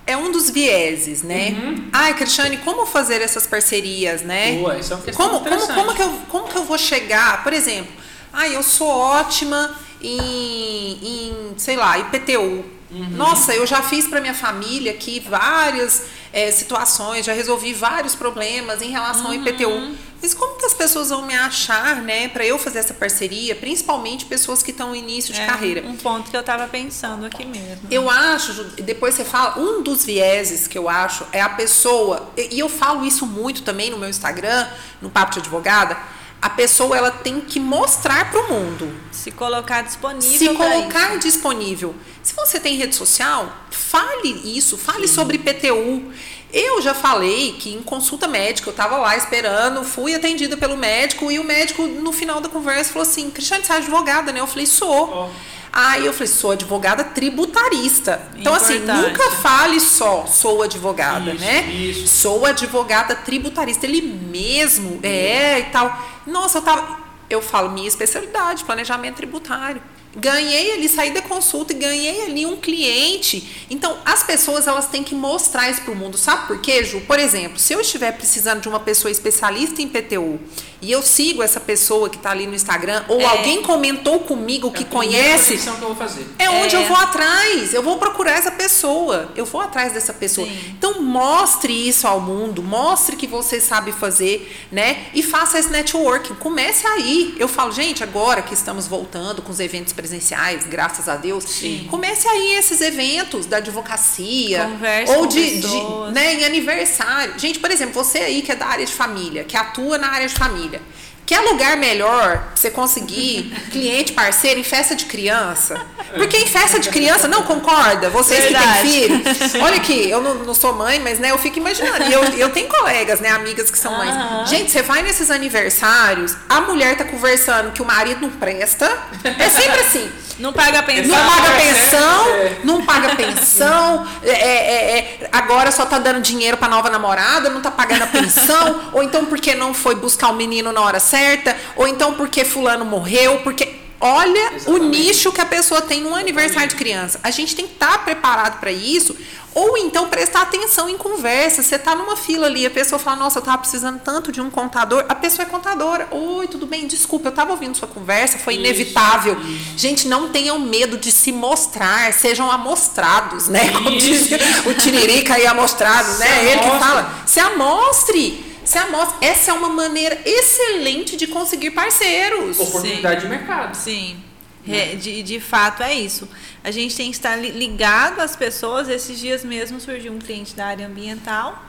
é 0.05 0.17
um 0.17 0.33
dos 0.33 0.51
vieses, 0.51 1.23
né? 1.23 1.51
Uhum. 1.51 1.89
Ai, 1.93 2.15
Cristiane, 2.15 2.57
como 2.59 2.85
fazer 2.85 3.23
essas 3.23 3.47
parcerias, 3.47 4.23
né? 4.23 4.57
Boa, 4.57 4.77
essa 4.77 4.95
é 4.95 4.97
uma 4.97 5.05
questão 5.05 5.29
Como, 5.29 5.45
como, 5.49 5.67
como, 5.75 5.95
que 5.95 6.03
eu, 6.03 6.11
como 6.29 6.49
que 6.49 6.57
eu 6.57 6.65
vou 6.65 6.77
chegar? 6.79 7.45
Por 7.45 7.53
exemplo, 7.53 7.93
ah, 8.33 8.49
eu 8.49 8.63
sou 8.65 8.89
ótima 8.89 9.73
em, 10.03 10.99
em 11.01 11.55
sei 11.57 11.77
lá, 11.77 11.97
IPTU. 11.97 12.82
Uhum. 12.93 13.11
Nossa, 13.11 13.55
eu 13.55 13.67
já 13.67 13.83
fiz 13.83 14.07
para 14.07 14.21
minha 14.21 14.35
família 14.35 14.93
aqui 14.93 15.19
várias 15.21 16.05
eh, 16.33 16.51
situações, 16.51 17.25
já 17.25 17.33
resolvi 17.33 17.73
vários 17.73 18.15
problemas 18.15 18.83
em 18.83 18.91
relação 18.91 19.29
ao 19.29 19.35
IPTU. 19.35 19.97
mas 20.21 20.35
como 20.35 20.57
que 20.57 20.65
as 20.65 20.75
pessoas 20.75 21.09
vão 21.09 21.27
me 21.27 21.35
achar, 21.35 21.97
né, 22.03 22.29
para 22.29 22.45
eu 22.45 22.59
fazer 22.59 22.79
essa 22.79 22.95
parceria, 22.95 23.55
principalmente 23.55 24.25
pessoas 24.27 24.63
que 24.63 24.71
estão 24.71 24.91
no 24.91 24.97
início 24.97 25.35
de 25.35 25.41
É 25.41 25.47
carreira? 25.47 25.87
Um 25.87 25.97
ponto 25.97 26.31
que 26.31 26.37
eu 26.37 26.41
estava 26.41 26.69
pensando 26.69 27.27
aqui 27.27 27.45
mesmo. 27.45 27.89
Eu 27.91 28.09
acho, 28.09 28.65
depois 28.83 29.15
você 29.15 29.25
fala, 29.25 29.59
um 29.59 29.83
dos 29.83 30.05
vieses 30.05 30.67
que 30.67 30.79
eu 30.79 30.89
acho 30.89 31.27
é 31.33 31.41
a 31.41 31.49
pessoa, 31.49 32.31
e 32.37 32.59
eu 32.59 32.69
falo 32.69 33.05
isso 33.05 33.27
muito 33.27 33.63
também 33.63 33.91
no 33.91 33.99
meu 33.99 34.09
Instagram, 34.09 34.69
no 35.01 35.11
Papo 35.11 35.33
de 35.33 35.41
Advogada, 35.41 35.97
a 36.43 36.51
pessoa 36.51 36.97
ela 36.97 37.11
tem 37.13 37.41
que 37.41 37.61
mostrar 37.61 38.29
para 38.31 38.41
o 38.41 38.53
mundo, 38.53 38.93
Se 39.13 39.31
colocar 39.31 39.83
disponível. 39.83 40.39
se 40.39 40.49
colocar 40.57 41.11
isso. 41.11 41.21
disponível. 41.21 41.95
Se 42.23 42.35
você 42.35 42.59
tem 42.59 42.77
rede 42.77 42.97
social, 42.97 43.51
fale 43.71 44.29
isso, 44.57 44.77
fale 44.77 45.07
sobre 45.07 45.39
PTU. 45.39 46.13
Eu 46.53 46.83
já 46.83 46.93
falei 46.95 47.53
que 47.59 47.73
em 47.73 47.83
consulta 47.83 48.27
médica, 48.29 48.69
eu 48.69 48.73
estava 48.73 48.99
lá 48.99 49.17
esperando, 49.17 49.85
fui 49.85 50.15
atendida 50.15 50.57
pelo 50.57 50.77
médico 50.77 51.31
e 51.31 51.39
o 51.39 51.45
médico, 51.45 51.87
no 51.87 52.13
final 52.13 52.41
da 52.41 52.49
conversa, 52.49 52.93
falou 52.93 53.09
assim: 53.09 53.31
Cristiane, 53.31 53.65
você 53.65 53.73
é 53.73 53.77
advogada, 53.77 54.33
né? 54.33 54.41
Eu 54.41 54.47
falei: 54.47 54.67
sou. 54.67 55.11
Ó. 55.11 55.31
Aí 55.73 56.05
eu 56.05 56.13
falei: 56.13 56.27
sou 56.29 56.51
advogada 56.51 57.03
tributarista. 57.03 58.21
Então, 58.37 58.55
assim, 58.55 58.77
Importante. 58.77 59.09
nunca 59.09 59.31
fale 59.31 59.81
só, 59.81 60.27
sou 60.27 60.63
advogada, 60.63 61.33
Isso, 61.33 61.41
né? 61.45 61.63
isso. 61.73 62.09
Sou 62.09 62.45
advogada 62.45 63.15
tributarista. 63.15 63.87
Ele 63.87 64.03
mesmo 64.03 65.01
é 65.03 65.61
e 65.61 65.65
tal. 65.65 65.97
Nossa, 66.27 66.59
eu 66.59 66.63
tava. 66.63 67.01
Eu 67.31 67.41
falo, 67.41 67.71
minha 67.71 67.89
especialidade, 67.89 68.63
planejamento 68.65 69.17
tributário. 69.17 69.81
Ganhei 70.15 70.73
ali, 70.75 70.89
saí 70.89 71.11
da 71.11 71.23
consulta 71.23 71.73
e 71.73 71.77
ganhei 71.77 72.23
ali 72.25 72.45
um 72.47 72.57
cliente. 72.57 73.65
Então, 73.71 73.97
as 74.05 74.23
pessoas 74.23 74.67
elas 74.67 74.87
têm 74.89 75.03
que 75.03 75.15
mostrar 75.15 75.71
isso 75.71 75.81
para 75.83 75.93
o 75.93 75.97
mundo. 75.97 76.19
Sabe 76.19 76.47
por 76.47 76.61
quê, 76.61 76.85
Ju? 76.85 77.01
Por 77.03 77.19
exemplo, 77.19 77.59
se 77.59 77.73
eu 77.73 77.81
estiver 77.81 78.13
precisando 78.13 78.61
de 78.61 78.69
uma 78.69 78.81
pessoa 78.81 79.11
especialista 79.11 79.81
em 79.81 79.89
PTU 79.89 80.39
e 80.83 80.91
eu 80.93 81.01
sigo 81.01 81.43
essa 81.43 81.61
pessoa 81.61 82.11
que 82.11 82.17
está 82.17 82.31
ali 82.31 82.47
no 82.47 82.55
Instagram, 82.55 83.05
ou 83.09 83.21
É. 83.21 83.25
alguém 83.25 83.63
comentou 83.63 84.21
comigo 84.21 84.71
que 84.71 84.83
É 84.83 84.85
primeira 84.87 85.13
conhece, 85.29 85.57
que 85.57 85.67
eu 85.69 85.75
vou 85.77 85.95
fazer. 85.95 86.27
é 86.39 86.51
onde 86.51 86.77
É. 86.77 86.79
eu 86.83 86.87
vou 86.89 86.97
atrás. 86.97 87.73
Eu 87.73 87.83
vou 87.83 87.97
procurar 87.99 88.33
essa 88.33 88.51
pessoa. 88.51 89.31
Eu 89.37 89.45
vou 89.47 89.61
atrás 89.61 89.93
dessa 89.93 90.13
pessoa. 90.13 90.47
Sim. 90.47 90.75
Então 90.77 91.01
mostre 91.01 91.73
isso 91.89 92.07
ao 92.07 92.21
mundo, 92.21 92.63
mostre 92.63 93.17
que 93.17 93.27
você 93.27 93.61
sabe 93.61 93.93
fazer, 93.93 94.67
né? 94.71 95.07
E 95.15 95.23
faça 95.23 95.59
esse 95.59 95.71
networking. 95.71 96.35
Comece 96.35 96.87
aí. 96.87 97.35
Eu 97.39 97.49
falo, 97.49 97.73
gente, 97.73 98.03
agora 98.03 98.43
que 98.43 98.53
estamos 98.53 98.87
voltando 98.87 99.41
com 99.41 99.51
os 99.53 99.61
eventos 99.61 99.93
presenciais, 100.03 100.67
graças 100.67 101.09
a 101.09 101.17
Deus, 101.17 101.45
Sim. 101.45 101.87
comece 101.89 102.27
aí 102.27 102.57
esses 102.57 102.81
eventos 102.81 103.47
da 103.47 103.59
advocacia 103.59 104.69
ou 105.17 105.27
de, 105.27 105.61
de 105.61 106.13
né, 106.13 106.35
em 106.35 106.45
aniversário. 106.45 107.39
Gente, 107.39 107.61
por 107.61 107.71
exemplo, 107.71 107.95
você 107.95 108.19
aí 108.19 108.43
que 108.43 108.51
é 108.51 108.57
da 108.57 108.67
área 108.67 108.85
de 108.85 108.93
família, 108.93 109.45
que 109.45 109.57
atua 109.57 109.97
na 109.97 110.09
área 110.09 110.27
de 110.27 110.35
família. 110.35 110.83
Quer 111.25 111.41
lugar 111.41 111.77
melhor 111.77 112.39
pra 112.39 112.57
você 112.57 112.71
conseguir 112.71 113.55
cliente 113.71 114.13
parceiro 114.13 114.59
em 114.59 114.65
festa 114.65 114.95
de 114.95 115.07
criança? 115.07 115.81
Porque 116.15 116.37
em 116.37 116.47
festa 116.47 116.79
de 116.79 116.91
criança, 116.91 117.29
não 117.29 117.45
concorda? 117.45 118.11
Vocês 118.11 118.45
que 118.47 118.55
têm 118.55 118.59
Verdade. 118.59 118.89
filho. 118.89 119.63
Olha 119.65 119.77
aqui, 119.77 120.11
eu 120.11 120.21
não, 120.21 120.35
não 120.35 120.55
sou 120.55 120.75
mãe, 120.75 120.99
mas 120.99 121.19
né, 121.19 121.31
eu 121.31 121.39
fico 121.39 121.59
imaginando. 121.59 122.05
E 122.05 122.13
eu, 122.13 122.23
eu 122.25 122.51
tenho 122.51 122.69
colegas, 122.69 123.21
né, 123.21 123.31
amigas 123.31 123.71
que 123.71 123.79
são 123.79 123.93
mães. 123.97 124.11
Aham. 124.11 124.47
Gente, 124.47 124.71
você 124.71 124.83
vai 124.83 125.03
nesses 125.03 125.31
aniversários, 125.31 126.37
a 126.49 126.61
mulher 126.63 126.97
tá 126.97 127.05
conversando 127.05 127.73
que 127.73 127.81
o 127.81 127.85
marido 127.85 128.21
não 128.21 128.31
presta. 128.31 128.91
É 129.39 129.49
sempre 129.49 129.81
assim. 129.81 130.11
Não 130.39 130.53
paga 130.53 130.83
pensão. 130.83 131.17
Não 131.17 131.31
paga 131.31 131.49
É, 131.49 131.73
pensão, 131.73 132.29
é. 132.29 132.57
não 132.65 132.87
paga 132.87 133.17
pensão, 133.17 134.07
é, 134.23 134.31
é, 134.31 134.99
é, 134.99 135.29
agora 135.33 135.71
só 135.71 135.85
tá 135.87 135.99
dando 135.99 136.21
dinheiro 136.21 136.57
pra 136.57 136.69
nova 136.69 136.89
namorada, 136.91 137.51
não 137.51 137.61
tá 137.61 137.71
pagando 137.71 138.03
a 138.03 138.07
pensão, 138.07 138.81
ou 138.93 139.03
então 139.03 139.27
porque 139.27 139.55
não 139.55 139.75
foi 139.75 139.95
buscar 139.95 140.29
o 140.31 140.35
menino 140.35 140.73
na 140.73 140.81
hora 140.81 141.01
certa, 141.01 141.57
ou 141.77 141.87
então 141.87 142.15
porque 142.15 142.45
fulano 142.45 142.85
morreu, 142.85 143.41
porque 143.45 143.77
olha 144.01 144.51
o 144.53 144.55
Exatamente. 144.57 144.85
nicho 144.99 145.33
que 145.33 145.41
a 145.41 145.47
pessoa 145.47 145.81
tem 145.81 146.01
num 146.01 146.15
aniversário 146.15 146.69
de 146.69 146.75
criança. 146.75 147.21
A 147.23 147.31
gente 147.31 147.55
tem 147.55 147.67
que 147.67 147.75
estar 147.75 148.05
preparado 148.05 148.59
para 148.59 148.73
isso, 148.73 149.17
ou 149.55 149.77
então 149.77 150.09
prestar 150.09 150.43
atenção 150.43 150.89
em 150.89 150.97
conversa. 150.97 151.63
Você 151.63 151.79
tá 151.79 151.95
numa 151.95 152.17
fila 152.17 152.47
ali, 152.47 152.65
a 152.65 152.71
pessoa 152.71 152.99
fala: 152.99 153.17
"Nossa, 153.17 153.39
eu 153.39 153.43
tava 153.43 153.59
precisando 153.59 154.01
tanto 154.01 154.33
de 154.33 154.41
um 154.41 154.51
contador". 154.51 155.05
A 155.09 155.15
pessoa 155.15 155.47
é 155.47 155.49
contadora. 155.49 156.09
"Oi, 156.11 156.47
tudo 156.49 156.67
bem? 156.67 156.87
Desculpa, 156.87 157.29
eu 157.29 157.33
tava 157.33 157.53
ouvindo 157.53 157.77
sua 157.77 157.89
conversa, 157.89 158.39
foi 158.39 158.55
inevitável". 158.55 159.39
isso. 159.41 159.79
Gente, 159.79 160.09
não 160.09 160.29
tenham 160.29 160.59
medo 160.59 160.97
de 160.97 161.13
se 161.13 161.33
mostrar, 161.33 162.13
sejam 162.13 162.51
amostrados, 162.51 163.49
né? 163.49 163.71
Como 163.73 163.91
diz 163.91 164.29
o 164.67 164.75
Tiririca 164.75 165.35
aí 165.35 165.47
amostrado, 165.47 166.11
Se 166.13 166.19
né? 166.21 166.53
Ele 166.53 166.61
que 166.61 166.79
fala, 166.79 167.13
se 167.27 167.41
amostre. 167.41 168.53
Se 168.65 168.79
amostre. 168.79 169.17
Essa 169.21 169.51
é 169.51 169.55
uma 169.55 169.69
maneira 169.69 170.19
excelente 170.25 171.17
de 171.17 171.27
conseguir 171.27 171.73
parceiros. 171.73 172.59
Oportunidade 172.61 173.23
de 173.23 173.29
mercado. 173.29 173.75
Sim. 173.75 174.17
Re- 174.65 174.97
De, 174.97 175.23
de 175.23 175.41
fato 175.41 175.83
é 175.83 175.95
isso. 175.95 176.29
A 176.63 176.71
gente 176.71 176.97
tem 176.97 177.11
que 177.11 177.17
estar 177.17 177.37
li- 177.37 177.51
ligado 177.51 178.21
às 178.21 178.37
pessoas. 178.37 178.89
Esses 178.89 179.19
dias 179.19 179.45
mesmo 179.45 179.81
surgiu 179.81 180.13
um 180.13 180.19
cliente 180.19 180.55
da 180.55 180.67
área 180.67 180.87
ambiental. 180.87 181.65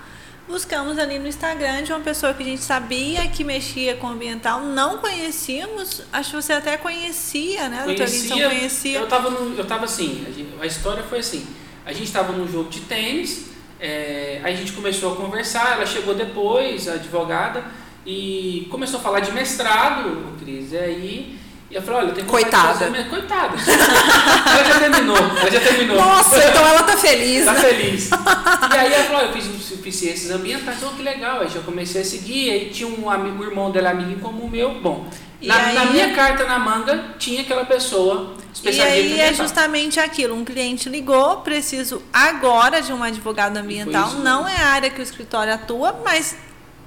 Buscamos 0.47 0.99
ali 0.99 1.17
no 1.19 1.27
Instagram 1.27 1.83
de 1.83 1.93
uma 1.93 2.01
pessoa 2.01 2.33
que 2.33 2.43
a 2.43 2.45
gente 2.45 2.61
sabia 2.61 3.25
que 3.29 3.45
mexia 3.45 3.95
com 3.95 4.07
ambiental, 4.09 4.59
não 4.61 4.97
conhecíamos. 4.97 6.01
Acho 6.11 6.31
que 6.31 6.35
você 6.35 6.51
até 6.53 6.75
conhecia, 6.75 7.69
né, 7.69 7.83
doutor 7.85 8.03
Linson? 8.03 8.35
Conhecia. 8.49 8.99
Eu 8.99 9.07
tava, 9.07 9.29
no, 9.29 9.57
eu 9.57 9.65
tava 9.65 9.85
assim, 9.85 10.25
a, 10.61 10.65
história 10.65 11.01
foi 11.03 11.19
assim. 11.19 11.47
A 11.85 11.93
gente 11.93 12.03
estava 12.05 12.33
num 12.33 12.45
jogo 12.45 12.69
de 12.69 12.81
tênis, 12.81 13.45
é, 13.79 14.41
aí 14.43 14.53
a 14.53 14.57
gente 14.57 14.73
começou 14.73 15.13
a 15.13 15.15
conversar, 15.15 15.77
ela 15.77 15.85
chegou 15.85 16.13
depois, 16.13 16.89
a 16.89 16.93
advogada, 16.95 17.63
e 18.05 18.67
começou 18.69 18.99
a 18.99 19.03
falar 19.03 19.21
de 19.21 19.31
mestrado, 19.31 20.37
Cris. 20.39 20.73
E 20.73 20.77
aí 20.77 21.39
e 21.73 21.75
eu 21.75 21.81
falei, 21.81 22.01
olha, 22.01 22.11
de 22.13 22.21
Coitada. 22.23 22.87
me- 22.91 23.03
Coitada. 23.05 23.55
ela 23.57 24.63
já 24.63 24.79
terminou, 24.79 25.17
ela 25.17 25.51
já 25.51 25.59
terminou. 25.59 25.95
Nossa, 25.97 26.37
então 26.37 26.67
ela 26.67 26.83
tá 26.83 26.95
feliz. 26.95 27.45
Tá 27.45 27.53
né? 27.53 27.59
feliz. 27.61 28.09
E 28.11 28.77
aí 28.77 28.93
ela 28.93 29.03
falou, 29.05 29.21
"Ó, 29.21 29.25
eu 29.25 29.33
fiz 29.33 29.45
suficiências 29.65 30.29
ambientais, 30.31 30.77
oh, 30.83 30.89
que 30.95 31.01
legal. 31.01 31.41
Aí 31.41 31.47
já 31.49 31.61
comecei 31.61 32.01
a 32.01 32.05
seguir, 32.05 32.51
aí 32.51 32.69
tinha 32.69 32.87
um 32.87 33.09
amigo, 33.09 33.43
o 33.43 33.47
irmão 33.47 33.71
dela 33.71 33.89
amigo 33.89 34.11
em 34.11 34.19
comum 34.19 34.47
meu. 34.47 34.75
Bom, 34.81 35.07
E 35.41 35.47
na, 35.47 35.55
aí- 35.57 35.73
na 35.73 35.85
minha 35.85 36.13
carta 36.13 36.45
na 36.45 36.59
manga 36.59 37.15
tinha 37.17 37.41
aquela 37.41 37.65
pessoa 37.65 38.35
E 38.37 38.53
especialista 38.53 38.99
em 38.99 39.13
aí 39.13 39.19
é 39.21 39.33
justamente 39.33 39.99
aquilo, 39.99 40.35
um 40.35 40.45
cliente 40.45 40.87
ligou, 40.89 41.37
preciso 41.37 42.03
agora 42.13 42.81
de 42.83 42.93
um 42.93 43.03
advogado 43.03 43.57
ambiental, 43.57 44.11
não 44.15 44.47
é 44.47 44.55
a 44.57 44.67
área 44.67 44.89
que 44.91 45.01
o 45.01 45.03
escritório 45.03 45.51
atua, 45.51 45.99
mas 46.05 46.35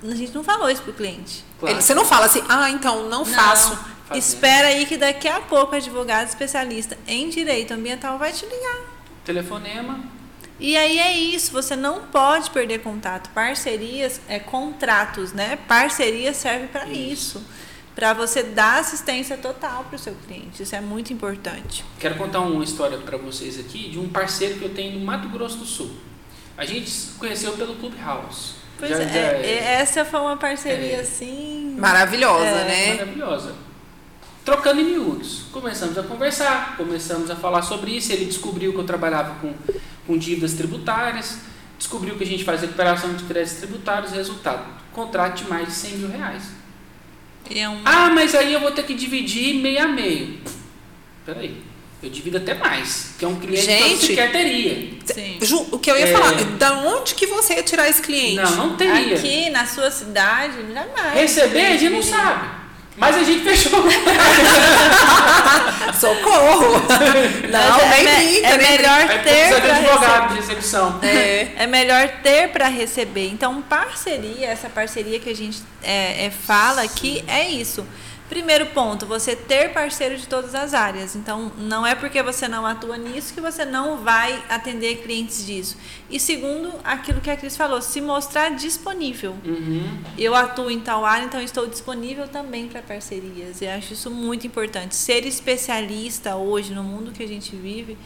a 0.09 0.15
gente 0.15 0.33
não 0.33 0.45
falou 0.45 0.71
isso 0.71 0.83
pro 0.83 0.93
cliente. 0.93 1.45
Claro. 1.59 1.75
Ele- 1.75 1.83
Você 1.83 1.93
não 1.95 2.05
fala 2.05 2.27
assim, 2.27 2.43
ah, 2.49 2.71
então 2.71 3.09
não 3.09 3.25
faço. 3.27 3.77
Fazendo. 4.07 4.23
Espera 4.23 4.69
aí 4.69 4.87
que 4.87 4.97
daqui 4.97 5.29
a 5.29 5.41
pouco 5.41 5.73
o 5.73 5.77
advogado 5.77 6.29
especialista 6.29 6.97
em 7.07 7.29
direito 7.29 7.73
ambiental 7.75 8.19
vai 8.19 8.33
te 8.33 8.45
ligar. 8.47 8.79
Telefonema. 9.25 10.01
E 10.59 10.77
aí 10.77 10.99
é 10.99 11.13
isso, 11.17 11.53
você 11.53 11.77
não 11.77 12.03
pode 12.03 12.51
perder 12.51 12.79
contato. 12.81 13.29
Parcerias 13.31 14.21
é 14.29 14.39
contratos, 14.39 15.33
né? 15.33 15.59
Parceria 15.69 16.33
serve 16.33 16.69
para 16.69 16.87
isso, 16.87 17.45
para 17.95 18.15
você 18.15 18.43
dar 18.43 18.79
assistência 18.81 19.37
total 19.37 19.85
para 19.85 19.97
o 19.97 19.99
seu 19.99 20.15
cliente. 20.27 20.63
Isso 20.63 20.75
é 20.75 20.81
muito 20.81 21.13
importante. 21.13 21.85
Quero 21.99 22.15
contar 22.15 22.41
uma 22.41 22.65
história 22.65 22.97
para 22.99 23.19
vocês 23.19 23.59
aqui 23.59 23.91
de 23.91 23.99
um 23.99 24.09
parceiro 24.09 24.59
que 24.59 24.65
eu 24.65 24.73
tenho 24.73 24.99
no 24.99 25.05
Mato 25.05 25.29
Grosso 25.29 25.59
do 25.59 25.67
Sul. 25.67 25.91
A 26.57 26.65
gente 26.65 26.89
se 26.89 27.11
conheceu 27.19 27.53
pelo 27.53 27.75
Clubhouse. 27.75 28.55
Pois 28.79 28.91
Já- 28.91 29.03
é, 29.03 29.09
já 29.09 29.19
é, 29.19 29.75
essa 29.81 30.05
foi 30.07 30.21
uma 30.21 30.37
parceria 30.39 30.97
É. 30.97 31.01
assim. 31.01 31.75
Maravilhosa, 31.79 32.45
É. 32.47 32.65
né? 32.65 32.95
maravilhosa. 32.95 33.55
Trocando 34.47 34.81
em 34.81 34.85
miúdos. 34.85 35.43
Começamos 35.53 35.99
a 35.99 36.05
conversar, 36.05 36.77
começamos 36.77 37.29
a 37.31 37.35
falar 37.35 37.63
sobre 37.63 37.91
isso. 37.91 38.13
Ele 38.13 38.27
descobriu 38.27 38.73
que 38.73 38.79
eu 38.79 38.85
trabalhava 38.85 39.35
com, 39.41 39.53
com 40.07 40.17
dívidas 40.17 40.53
tributárias, 40.55 41.39
descobriu 41.77 42.15
que 42.17 42.23
a 42.23 42.27
gente 42.27 42.45
faz 42.45 42.61
recuperação 42.61 43.13
de 43.15 43.25
créditos 43.25 43.59
tributários. 43.59 44.13
Resultado: 44.13 44.65
contrato 44.93 45.43
de 45.43 45.51
mais 45.51 45.67
de 45.67 45.75
100 45.75 45.91
mil 45.99 46.09
reais. 46.09 46.45
É 47.53 47.69
um, 47.69 47.81
Ah, 47.85 48.09
mas 48.15 48.37
aí 48.37 48.53
eu 48.53 48.61
vou 48.61 48.71
ter 48.71 48.85
que 48.85 48.95
dividir 48.95 49.55
meio 49.57 49.83
a 49.83 49.89
meio. 49.89 50.39
Peraí, 51.25 51.61
eu 52.01 52.09
divido 52.09 52.37
até 52.37 52.55
mais, 52.55 53.15
que 53.19 53.25
é 53.25 53.29
um 53.29 53.35
cliente 53.41 53.67
que 53.67 53.73
eu 53.73 53.79
Gente. 53.89 54.07
sequer 54.07 54.31
teria. 54.31 54.91
sim. 55.07 55.39
Ju, 55.43 55.67
o 55.73 55.79
que 55.81 55.91
eu 55.91 55.97
ia 55.99 56.07
É. 56.09 56.13
falar, 56.13 56.33
da 56.57 56.73
onde 56.79 57.15
que 57.17 57.27
você 57.27 57.55
ia 57.55 57.63
tirar 57.65 57.89
esse 57.89 58.01
cliente? 58.01 58.37
Não, 58.37 58.69
não 58.69 58.77
teria. 58.77 59.17
Aqui 59.17 59.51
na 59.51 59.67
sua 59.67 59.91
cidade, 59.91 60.55
jamais. 60.73 61.15
Receber 61.15 61.67
a 61.67 61.77
gente 61.77 61.91
não 61.93 62.03
sabe. 62.03 62.56
Mas 62.97 63.17
a 63.17 63.23
gente 63.23 63.45
fechou. 63.45 63.83
Socorro! 65.99 66.81
Não, 67.51 67.89
Mas 67.89 68.03
nem 68.05 68.09
é, 68.09 68.17
brinca, 68.17 68.49
é 68.49 68.57
nem 68.59 68.71
melhor 68.71 69.11
Aí 69.11 69.19
ter 69.19 69.61
para 69.61 69.77
advogado 69.77 70.33
de 70.33 70.39
execução. 70.39 70.99
É. 71.03 71.49
É 71.57 71.67
melhor 71.67 72.09
ter 72.23 72.49
para 72.49 72.69
receber. 72.69 73.29
Então, 73.29 73.61
parceria, 73.63 74.49
essa 74.49 74.69
parceria 74.69 75.21
que 75.21 75.29
a 75.31 75.35
gente 75.35 75.63
é, 75.83 76.27
é, 76.27 76.31
fala 76.31 76.83
aqui 76.83 77.25
é 77.27 77.49
isso. 77.49 77.87
Primeiro 78.29 78.67
ponto, 78.67 79.07
você 79.07 79.37
ter 79.37 79.73
parceiro 79.73 80.17
de 80.17 80.27
todas 80.27 80.55
as 80.55 80.75
áreas. 80.75 81.15
Então, 81.15 81.53
não 81.57 81.87
é 81.87 81.95
porque 81.95 82.23
você 82.23 82.49
não 82.49 82.67
atua 82.67 82.97
nisso 82.97 83.33
que 83.33 83.41
você 83.41 83.65
não 83.65 83.99
vai 83.99 84.43
atender 84.49 85.03
clientes 85.03 85.47
disso. 85.47 85.77
E 86.11 86.19
segundo, 86.19 86.73
aquilo 86.83 87.21
que 87.21 87.31
a 87.31 87.37
Cris 87.37 87.57
falou, 87.57 87.81
se 87.81 88.01
mostrar 88.01 88.51
disponível. 88.51 89.37
Uhum. 89.45 89.99
Eu 90.19 90.35
atuo 90.35 90.71
em 90.71 90.81
tal 90.81 91.05
área, 91.05 91.25
então 91.25 91.41
estou 91.41 91.67
disponível 91.67 92.27
também 92.27 92.67
para 92.67 92.83
parcerias. 92.83 93.63
Eu 93.63 93.71
acho 93.71 93.93
isso 93.93 94.11
muito 94.11 94.47
importante. 94.47 94.95
Ser 94.95 95.25
especialista 95.25 96.37
hoje 96.37 96.75
no 96.75 96.83
mundo 96.83 97.13
que 97.13 97.23
a 97.23 97.29
gente 97.29 97.55
vive 97.55 97.97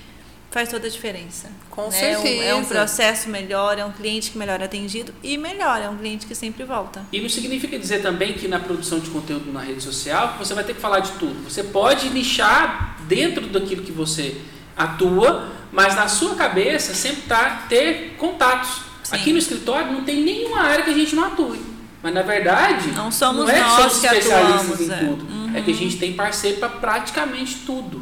faz 0.50 0.68
toda 0.68 0.86
a 0.86 0.90
diferença. 0.90 1.48
Com 1.70 1.88
né? 1.88 2.12
É 2.12 2.18
um- 2.18 2.22
certeza. 2.22 2.44
É 2.44 2.54
um 2.54 2.64
processo 2.64 3.28
melhor, 3.28 3.78
é 3.78 3.84
um 3.84 3.92
cliente 3.92 4.30
que 4.32 4.38
melhor 4.38 4.60
é 4.60 4.64
atendido 4.64 5.14
e 5.22 5.38
melhor, 5.38 5.80
é 5.80 5.88
um 5.88 5.96
cliente 5.96 6.26
que 6.26 6.34
sempre 6.34 6.64
volta. 6.64 7.04
E 7.12 7.20
não 7.20 7.28
significa 7.28 7.78
dizer 7.78 8.02
também 8.02 8.32
que 8.32 8.48
na 8.48 8.58
produção 8.58 8.98
de 8.98 9.08
conteúdo 9.10 9.52
na 9.52 9.60
rede 9.60 9.82
social 9.82 10.36
você 10.38 10.52
vai 10.54 10.64
ter 10.64 10.74
que 10.74 10.80
falar 10.80 11.00
de 11.00 11.12
tudo. 11.12 11.48
Você 11.48 11.62
pode 11.62 12.08
nichar 12.10 12.96
dentro 13.06 13.46
daquilo 13.46 13.82
que 13.82 13.92
você 13.92 14.36
atua, 14.76 15.48
mas 15.72 15.94
na 15.94 16.08
sua 16.08 16.34
cabeça 16.34 16.94
sempre 16.94 17.22
tá 17.22 17.66
ter 17.68 18.16
contatos. 18.18 18.82
Sim. 19.04 19.16
Aqui 19.16 19.32
no 19.32 19.38
escritório 19.38 19.92
não 19.92 20.02
tem 20.04 20.22
nenhuma 20.22 20.60
área 20.62 20.84
que 20.84 20.90
a 20.90 20.94
gente 20.94 21.14
não 21.14 21.24
atue. 21.24 21.60
Mas 22.02 22.14
na 22.14 22.22
verdade, 22.22 22.92
Não 22.92 23.12
somos 23.12 23.46
é 23.48 23.54
que 23.54 23.60
nós 23.60 23.72
somos 23.76 23.98
que 24.00 24.06
especialistas 24.06 24.62
atuamos, 24.62 24.80
em 24.80 24.92
é. 24.92 24.96
tudo. 24.96 25.56
É 25.58 25.60
que 25.60 25.70
a 25.70 25.74
gente 25.74 25.96
tem 25.98 26.14
parceiro 26.14 26.58
para 26.58 26.68
praticamente 26.70 27.56
tudo. 27.66 28.00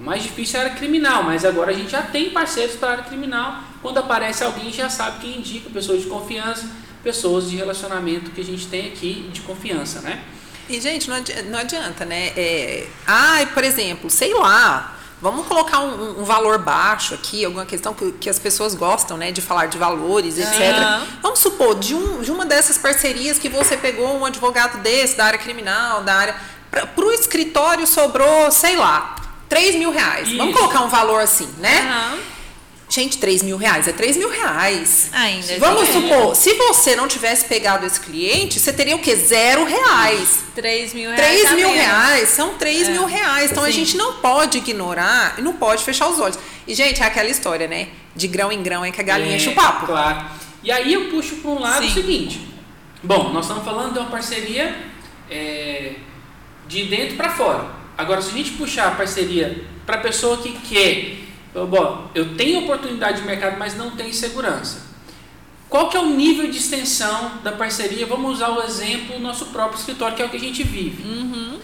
A 0.00 0.02
mais 0.02 0.22
difícil 0.22 0.58
era 0.58 0.70
criminal, 0.70 1.22
mas 1.22 1.44
agora 1.44 1.70
a 1.72 1.74
gente 1.74 1.90
já 1.90 2.00
tem 2.02 2.30
parceiros 2.30 2.76
para 2.76 2.88
a 2.88 2.92
área 2.92 3.04
criminal. 3.04 3.56
Quando 3.82 3.98
aparece 3.98 4.42
alguém, 4.42 4.72
já 4.72 4.88
sabe 4.88 5.20
quem 5.20 5.38
indica, 5.38 5.68
pessoas 5.68 6.00
de 6.02 6.08
confiança, 6.08 6.66
pessoas 7.04 7.50
de 7.50 7.56
relacionamento 7.56 8.30
que 8.30 8.40
a 8.40 8.44
gente 8.44 8.66
tem 8.66 8.88
aqui 8.88 9.28
de 9.32 9.42
confiança, 9.42 10.00
né? 10.00 10.22
E, 10.68 10.80
gente, 10.80 11.08
não 11.10 11.16
adi- 11.16 11.42
não 11.42 11.58
adianta, 11.58 12.04
né? 12.04 12.28
É, 12.36 12.86
ai, 13.06 13.46
por 13.46 13.62
exemplo, 13.64 14.08
sei 14.08 14.32
lá, 14.34 14.96
vamos 15.20 15.46
colocar 15.46 15.80
um, 15.80 16.20
um 16.20 16.24
valor 16.24 16.58
baixo 16.58 17.12
aqui, 17.12 17.44
alguma 17.44 17.66
questão 17.66 17.92
que, 17.92 18.12
que 18.12 18.30
as 18.30 18.38
pessoas 18.38 18.74
gostam, 18.74 19.16
né? 19.18 19.32
De 19.32 19.42
falar 19.42 19.66
de 19.66 19.76
valores, 19.76 20.38
etc. 20.38 20.60
Aham. 20.78 21.06
Vamos 21.22 21.40
supor, 21.40 21.78
de, 21.78 21.94
um, 21.94 22.22
de 22.22 22.30
uma 22.30 22.46
dessas 22.46 22.78
parcerias 22.78 23.38
que 23.38 23.48
você 23.50 23.76
pegou 23.76 24.16
um 24.16 24.24
advogado 24.24 24.78
desse, 24.82 25.16
da 25.16 25.26
área 25.26 25.38
criminal, 25.38 26.02
da 26.04 26.14
área. 26.14 26.36
Para 26.70 27.04
o 27.04 27.10
escritório 27.12 27.84
sobrou, 27.86 28.50
sei 28.52 28.76
lá, 28.76 29.16
3 29.50 29.74
mil 29.76 29.90
reais. 29.90 30.28
Vamos 30.32 30.54
Isso. 30.54 30.58
colocar 30.58 30.80
um 30.82 30.88
valor 30.88 31.20
assim, 31.20 31.48
né? 31.58 31.80
Aham. 31.80 32.18
Gente, 32.88 33.18
3 33.18 33.44
mil 33.44 33.56
reais 33.56 33.86
é 33.86 33.92
3 33.92 34.16
mil 34.16 34.28
reais. 34.28 35.10
Ainda. 35.12 35.58
Vamos 35.60 35.88
tem 35.88 36.02
supor, 36.02 36.34
se 36.34 36.54
você 36.54 36.96
não 36.96 37.06
tivesse 37.06 37.44
pegado 37.44 37.86
esse 37.86 38.00
cliente, 38.00 38.58
você 38.58 38.72
teria 38.72 38.96
o 38.96 38.98
quê? 38.98 39.14
Zero 39.14 39.64
reais. 39.64 40.40
3 40.56 40.92
mil 40.94 41.10
reais. 41.10 41.24
3 41.24 41.46
a 41.46 41.54
mil 41.54 41.68
menos. 41.68 41.84
reais 41.86 42.28
são 42.30 42.54
3 42.54 42.88
É. 42.88 42.90
mil 42.90 43.04
reais. 43.04 43.52
Então 43.52 43.62
a 43.62 43.66
Sim. 43.66 43.72
gente 43.74 43.96
não 43.96 44.14
pode 44.14 44.58
ignorar 44.58 45.34
e 45.38 45.40
não 45.42 45.52
pode 45.52 45.84
fechar 45.84 46.08
os 46.08 46.18
olhos. 46.18 46.36
E, 46.66 46.74
gente, 46.74 47.00
é 47.00 47.06
aquela 47.06 47.28
história, 47.28 47.68
né? 47.68 47.88
De 48.16 48.26
grão 48.26 48.50
em 48.50 48.60
grão 48.60 48.84
é 48.84 48.90
que 48.90 49.00
a 49.00 49.04
galinha 49.04 49.34
É, 49.34 49.36
enche 49.36 49.50
o 49.50 49.54
papo. 49.54 49.86
Claro. 49.86 50.24
E 50.62 50.72
aí 50.72 50.92
eu 50.92 51.10
puxo 51.10 51.36
para 51.36 51.50
um 51.52 51.60
lado 51.60 51.82
Sim. 51.84 51.90
o 51.90 51.94
seguinte. 51.94 52.40
Bom, 53.04 53.30
nós 53.32 53.44
estamos 53.44 53.64
falando 53.64 53.92
de 53.92 53.98
uma 54.00 54.10
parceria 54.10 54.76
é, 55.30 55.92
de 56.66 56.84
dentro 56.86 57.16
para 57.16 57.30
fora. 57.30 57.66
Agora, 58.00 58.22
se 58.22 58.30
a 58.30 58.32
gente 58.32 58.52
puxar 58.52 58.88
a 58.88 58.90
parceria 58.92 59.62
para 59.84 59.96
a 59.96 60.00
pessoa 60.00 60.38
que 60.38 60.52
quer, 60.52 61.18
bom, 61.68 62.10
eu 62.14 62.34
tenho 62.34 62.60
oportunidade 62.60 63.20
de 63.20 63.26
mercado, 63.26 63.58
mas 63.58 63.76
não 63.76 63.90
tenho 63.90 64.12
segurança. 64.14 64.88
Qual 65.68 65.90
que 65.90 65.96
é 65.96 66.00
o 66.00 66.06
nível 66.06 66.50
de 66.50 66.56
extensão 66.56 67.38
da 67.44 67.52
parceria? 67.52 68.06
Vamos 68.06 68.36
usar 68.36 68.48
o 68.48 68.62
exemplo 68.62 69.16
do 69.16 69.20
nosso 69.20 69.46
próprio 69.46 69.78
escritório, 69.78 70.16
que 70.16 70.22
é 70.22 70.24
o 70.24 70.30
que 70.30 70.36
a 70.36 70.40
gente 70.40 70.64
vive. 70.64 71.02
Uhum. 71.02 71.58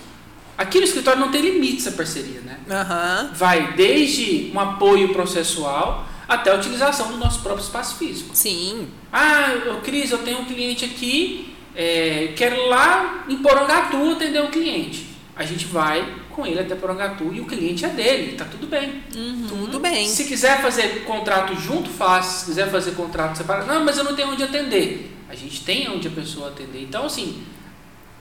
Aqui 0.58 0.78
no 0.78 0.84
escritório 0.84 1.18
não 1.18 1.30
tem 1.30 1.40
limites 1.40 1.86
a 1.86 1.92
parceria, 1.92 2.40
né? 2.42 2.58
Aham. 2.70 3.30
Vai 3.34 3.72
desde 3.72 4.50
um 4.54 4.60
apoio 4.60 5.12
processual 5.14 6.06
até 6.28 6.50
a 6.50 6.56
utilização 6.56 7.12
do 7.12 7.16
nosso 7.16 7.40
próprio 7.40 7.64
espaço 7.64 7.96
físico. 7.96 8.30
Sim. 8.34 8.88
Ah, 9.10 9.52
eu, 9.64 9.80
Cris, 9.80 10.10
eu 10.10 10.18
tenho 10.18 10.40
um 10.40 10.44
cliente 10.44 10.84
aqui, 10.84 11.54
é, 11.74 12.32
quero 12.36 12.56
ir 12.56 12.68
lá 12.68 13.24
em 13.28 13.38
Porangatu 13.38 14.12
atender 14.12 14.42
o 14.42 14.48
cliente. 14.48 15.06
A 15.34 15.44
gente 15.44 15.66
vai 15.66 16.06
com 16.36 16.46
ele 16.46 16.60
até 16.60 16.74
Porangatu 16.74 17.32
e 17.32 17.40
o 17.40 17.46
cliente 17.46 17.84
é 17.84 17.88
dele, 17.88 18.36
tá 18.36 18.44
tudo 18.44 18.66
bem. 18.66 19.02
Tudo 19.48 19.80
bem. 19.80 20.06
Se 20.06 20.24
quiser 20.24 20.60
fazer 20.60 21.04
contrato 21.04 21.54
junto, 21.58 21.88
faz. 21.90 22.26
Se 22.26 22.44
quiser 22.46 22.70
fazer 22.70 22.92
contrato 22.92 23.36
separado, 23.38 23.66
não, 23.66 23.82
mas 23.84 23.96
eu 23.96 24.04
não 24.04 24.14
tenho 24.14 24.28
onde 24.30 24.42
atender. 24.42 25.16
A 25.28 25.34
gente 25.34 25.64
tem 25.64 25.88
onde 25.90 26.06
a 26.06 26.10
pessoa 26.10 26.48
atender. 26.48 26.82
Então, 26.82 27.06
assim, 27.06 27.42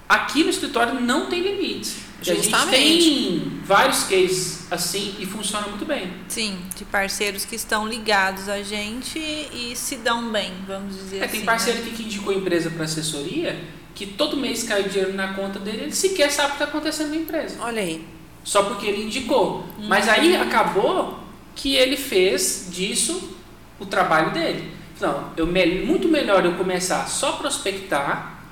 aqui 0.07 0.43
no 0.43 0.49
escritório 0.49 0.99
não 0.99 1.27
tem 1.27 1.41
limites. 1.41 1.97
E 2.25 2.31
A 2.31 2.33
gente 2.33 2.49
Justamente. 2.49 3.03
tem 3.03 3.51
vários 3.63 4.03
cases 4.05 4.71
assim 4.71 5.15
e 5.19 5.25
funciona 5.25 5.67
muito 5.67 5.85
bem. 5.85 6.11
Sim, 6.27 6.57
de 6.75 6.83
parceiros 6.85 7.43
que 7.45 7.55
estão 7.55 7.85
ligados 7.87 8.47
a 8.49 8.63
gente 8.63 9.19
e 9.19 9.73
se 9.75 9.97
dão 9.97 10.31
bem, 10.31 10.51
vamos 10.65 10.95
dizer 10.95 11.17
É, 11.17 11.23
assim. 11.25 11.31
tem 11.31 11.39
né? 11.41 11.45
parceiro 11.45 11.79
aqui 11.79 11.91
que 11.91 12.03
indicou 12.03 12.33
empresa 12.33 12.69
para 12.71 12.85
assessoria 12.85 13.61
que 13.95 14.05
todo 14.05 14.35
mês 14.35 14.63
cai 14.63 14.81
o 14.81 14.89
dinheiro 14.89 15.13
na 15.13 15.29
conta 15.33 15.57
dele, 15.57 15.83
ele 15.83 15.95
sequer 15.95 16.29
sabe 16.29 16.49
o 16.49 16.51
que 16.57 16.63
está 16.63 16.65
acontecendo 16.65 17.11
na 17.11 17.15
empresa. 17.15 17.55
Olha 17.61 17.81
aí. 17.81 18.05
Só 18.43 18.63
porque 18.63 18.85
ele 18.85 19.03
indicou. 19.05 19.65
Uhum. 19.79 19.87
Mas 19.87 20.07
aí 20.09 20.35
acabou 20.35 21.19
que 21.55 21.75
ele 21.75 21.95
fez 21.95 22.67
disso 22.69 23.35
o 23.79 23.85
trabalho 23.85 24.31
dele. 24.31 24.71
Não, 24.99 25.31
eu, 25.35 25.47
muito 25.47 26.07
melhor 26.07 26.45
eu 26.45 26.53
começar 26.53 27.07
só 27.07 27.33
prospectar 27.33 28.43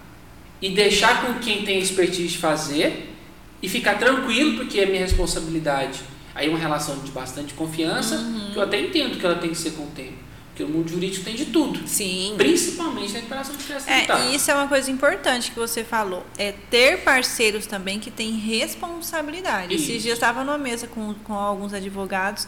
e 0.61 0.69
deixar 0.69 1.21
com 1.21 1.33
quem 1.39 1.63
tem 1.63 1.77
expertise 1.77 2.29
de 2.29 2.37
fazer 2.37 3.13
e 3.61 3.67
ficar 3.67 3.99
tranquilo, 3.99 4.57
porque 4.57 4.79
é 4.79 4.85
minha 4.85 5.01
responsabilidade. 5.01 5.99
Aí 6.33 6.47
é 6.47 6.49
uma 6.49 6.57
relação 6.57 6.99
de 6.99 7.11
bastante 7.11 7.53
confiança, 7.53 8.15
Uhum. 8.15 8.51
que 8.51 8.57
eu 8.57 8.63
até 8.63 8.79
entendo 8.79 9.17
que 9.19 9.25
ela 9.25 9.35
tem 9.35 9.49
que 9.51 9.57
ser 9.57 9.71
com 9.71 9.83
o 9.83 9.87
tempo. 9.87 10.23
Porque 10.53 10.63
o 10.63 10.69
mundo 10.69 10.87
jurídico 10.87 11.25
tem 11.25 11.35
de 11.35 11.45
tudo. 11.47 11.87
Sim. 11.87 12.35
Principalmente 12.37 13.11
na 13.11 13.19
recuperação 13.19 13.55
de 13.55 13.63
tributária. 13.63 14.23
É, 14.23 14.31
e 14.31 14.35
isso 14.35 14.51
é 14.51 14.53
uma 14.53 14.67
coisa 14.67 14.91
importante 14.91 15.49
que 15.49 15.57
você 15.57 15.83
falou. 15.83 16.23
É 16.37 16.51
ter 16.69 16.99
parceiros 16.99 17.65
também 17.65 17.99
que 17.99 18.11
têm 18.11 18.33
responsabilidade. 18.33 19.73
Isso. 19.73 19.85
Esses 19.85 20.03
dias 20.03 20.05
eu 20.05 20.13
estava 20.13 20.43
numa 20.43 20.59
mesa 20.59 20.85
com, 20.85 21.15
com 21.23 21.33
alguns 21.33 21.73
advogados 21.73 22.47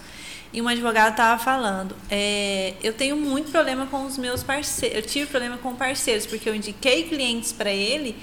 e 0.54 0.62
um 0.62 0.68
advogado 0.68 1.12
estava 1.12 1.42
falando: 1.44 1.96
é, 2.08 2.76
eu 2.84 2.94
tenho 2.94 3.18
muito 3.18 3.50
problema 3.50 3.88
com 3.88 4.06
os 4.06 4.20
meus 4.20 4.44
parceiros. 4.44 4.98
Eu 4.98 5.02
tive 5.02 5.26
problema 5.26 5.58
com 5.58 5.74
parceiros, 5.76 6.28
porque 6.28 6.48
eu 6.48 6.54
indiquei 6.54 7.04
clientes 7.04 7.52
para 7.52 7.72
ele 7.72 8.16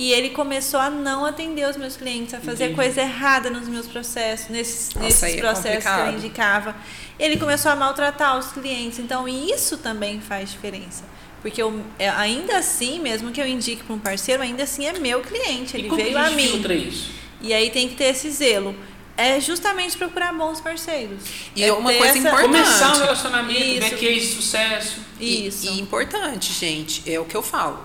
e 0.00 0.12
ele 0.12 0.30
começou 0.30 0.78
a 0.78 0.88
não 0.88 1.24
atender 1.24 1.68
os 1.68 1.76
meus 1.76 1.96
clientes, 1.96 2.32
a 2.32 2.38
fazer 2.38 2.66
Entendi. 2.66 2.76
coisa 2.76 3.00
errada 3.00 3.50
nos 3.50 3.66
meus 3.68 3.86
processos, 3.88 4.48
nesses, 4.48 4.94
Nossa, 4.94 5.06
nesses 5.06 5.22
é 5.24 5.36
processos 5.40 5.84
que 5.90 6.00
eu 6.00 6.12
indicava. 6.12 6.76
Ele 7.18 7.36
começou 7.36 7.72
a 7.72 7.76
maltratar 7.76 8.38
os 8.38 8.52
clientes. 8.52 9.00
Então, 9.00 9.26
isso 9.28 9.76
também 9.78 10.20
faz 10.20 10.52
diferença. 10.52 11.02
Porque 11.42 11.60
eu, 11.60 11.82
é, 11.98 12.08
ainda 12.10 12.58
assim, 12.58 13.00
mesmo 13.00 13.32
que 13.32 13.40
eu 13.40 13.46
indique 13.46 13.82
para 13.82 13.94
um 13.94 13.98
parceiro, 13.98 14.40
ainda 14.42 14.62
assim 14.62 14.86
é 14.86 14.92
meu 14.98 15.20
cliente. 15.20 15.76
E 15.76 15.80
Ele 15.80 15.88
como 15.88 16.00
veio 16.00 16.12
que 16.14 16.16
a 16.16 16.30
mim. 16.30 16.88
isso? 16.88 17.10
E 17.40 17.52
aí 17.52 17.70
tem 17.70 17.88
que 17.88 17.96
ter 17.96 18.04
esse 18.04 18.30
zelo. 18.30 18.74
É 19.16 19.40
justamente 19.40 19.96
procurar 19.96 20.32
bons 20.32 20.60
parceiros. 20.60 21.22
E 21.56 21.64
É 21.64 21.72
uma 21.72 21.92
coisa 21.92 22.06
essa- 22.06 22.18
importante. 22.18 22.44
Começar 22.46 22.92
um 22.94 22.98
relacionamento, 23.00 23.58
ver 23.80 23.86
Isso. 23.86 23.96
case 23.96 24.20
de 24.20 24.26
sucesso. 24.34 24.96
E- 25.18 25.46
Isso. 25.48 25.66
E, 25.66 25.80
importante, 25.80 26.52
gente, 26.52 27.02
é 27.10 27.18
o 27.18 27.24
que 27.24 27.36
eu 27.36 27.42
falo. 27.42 27.82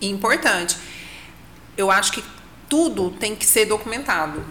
Importante. 0.00 0.76
Eu 1.76 1.90
acho 1.90 2.12
que 2.12 2.24
tudo 2.68 3.10
tem 3.10 3.34
que 3.34 3.46
ser 3.46 3.64
documentado. 3.66 4.44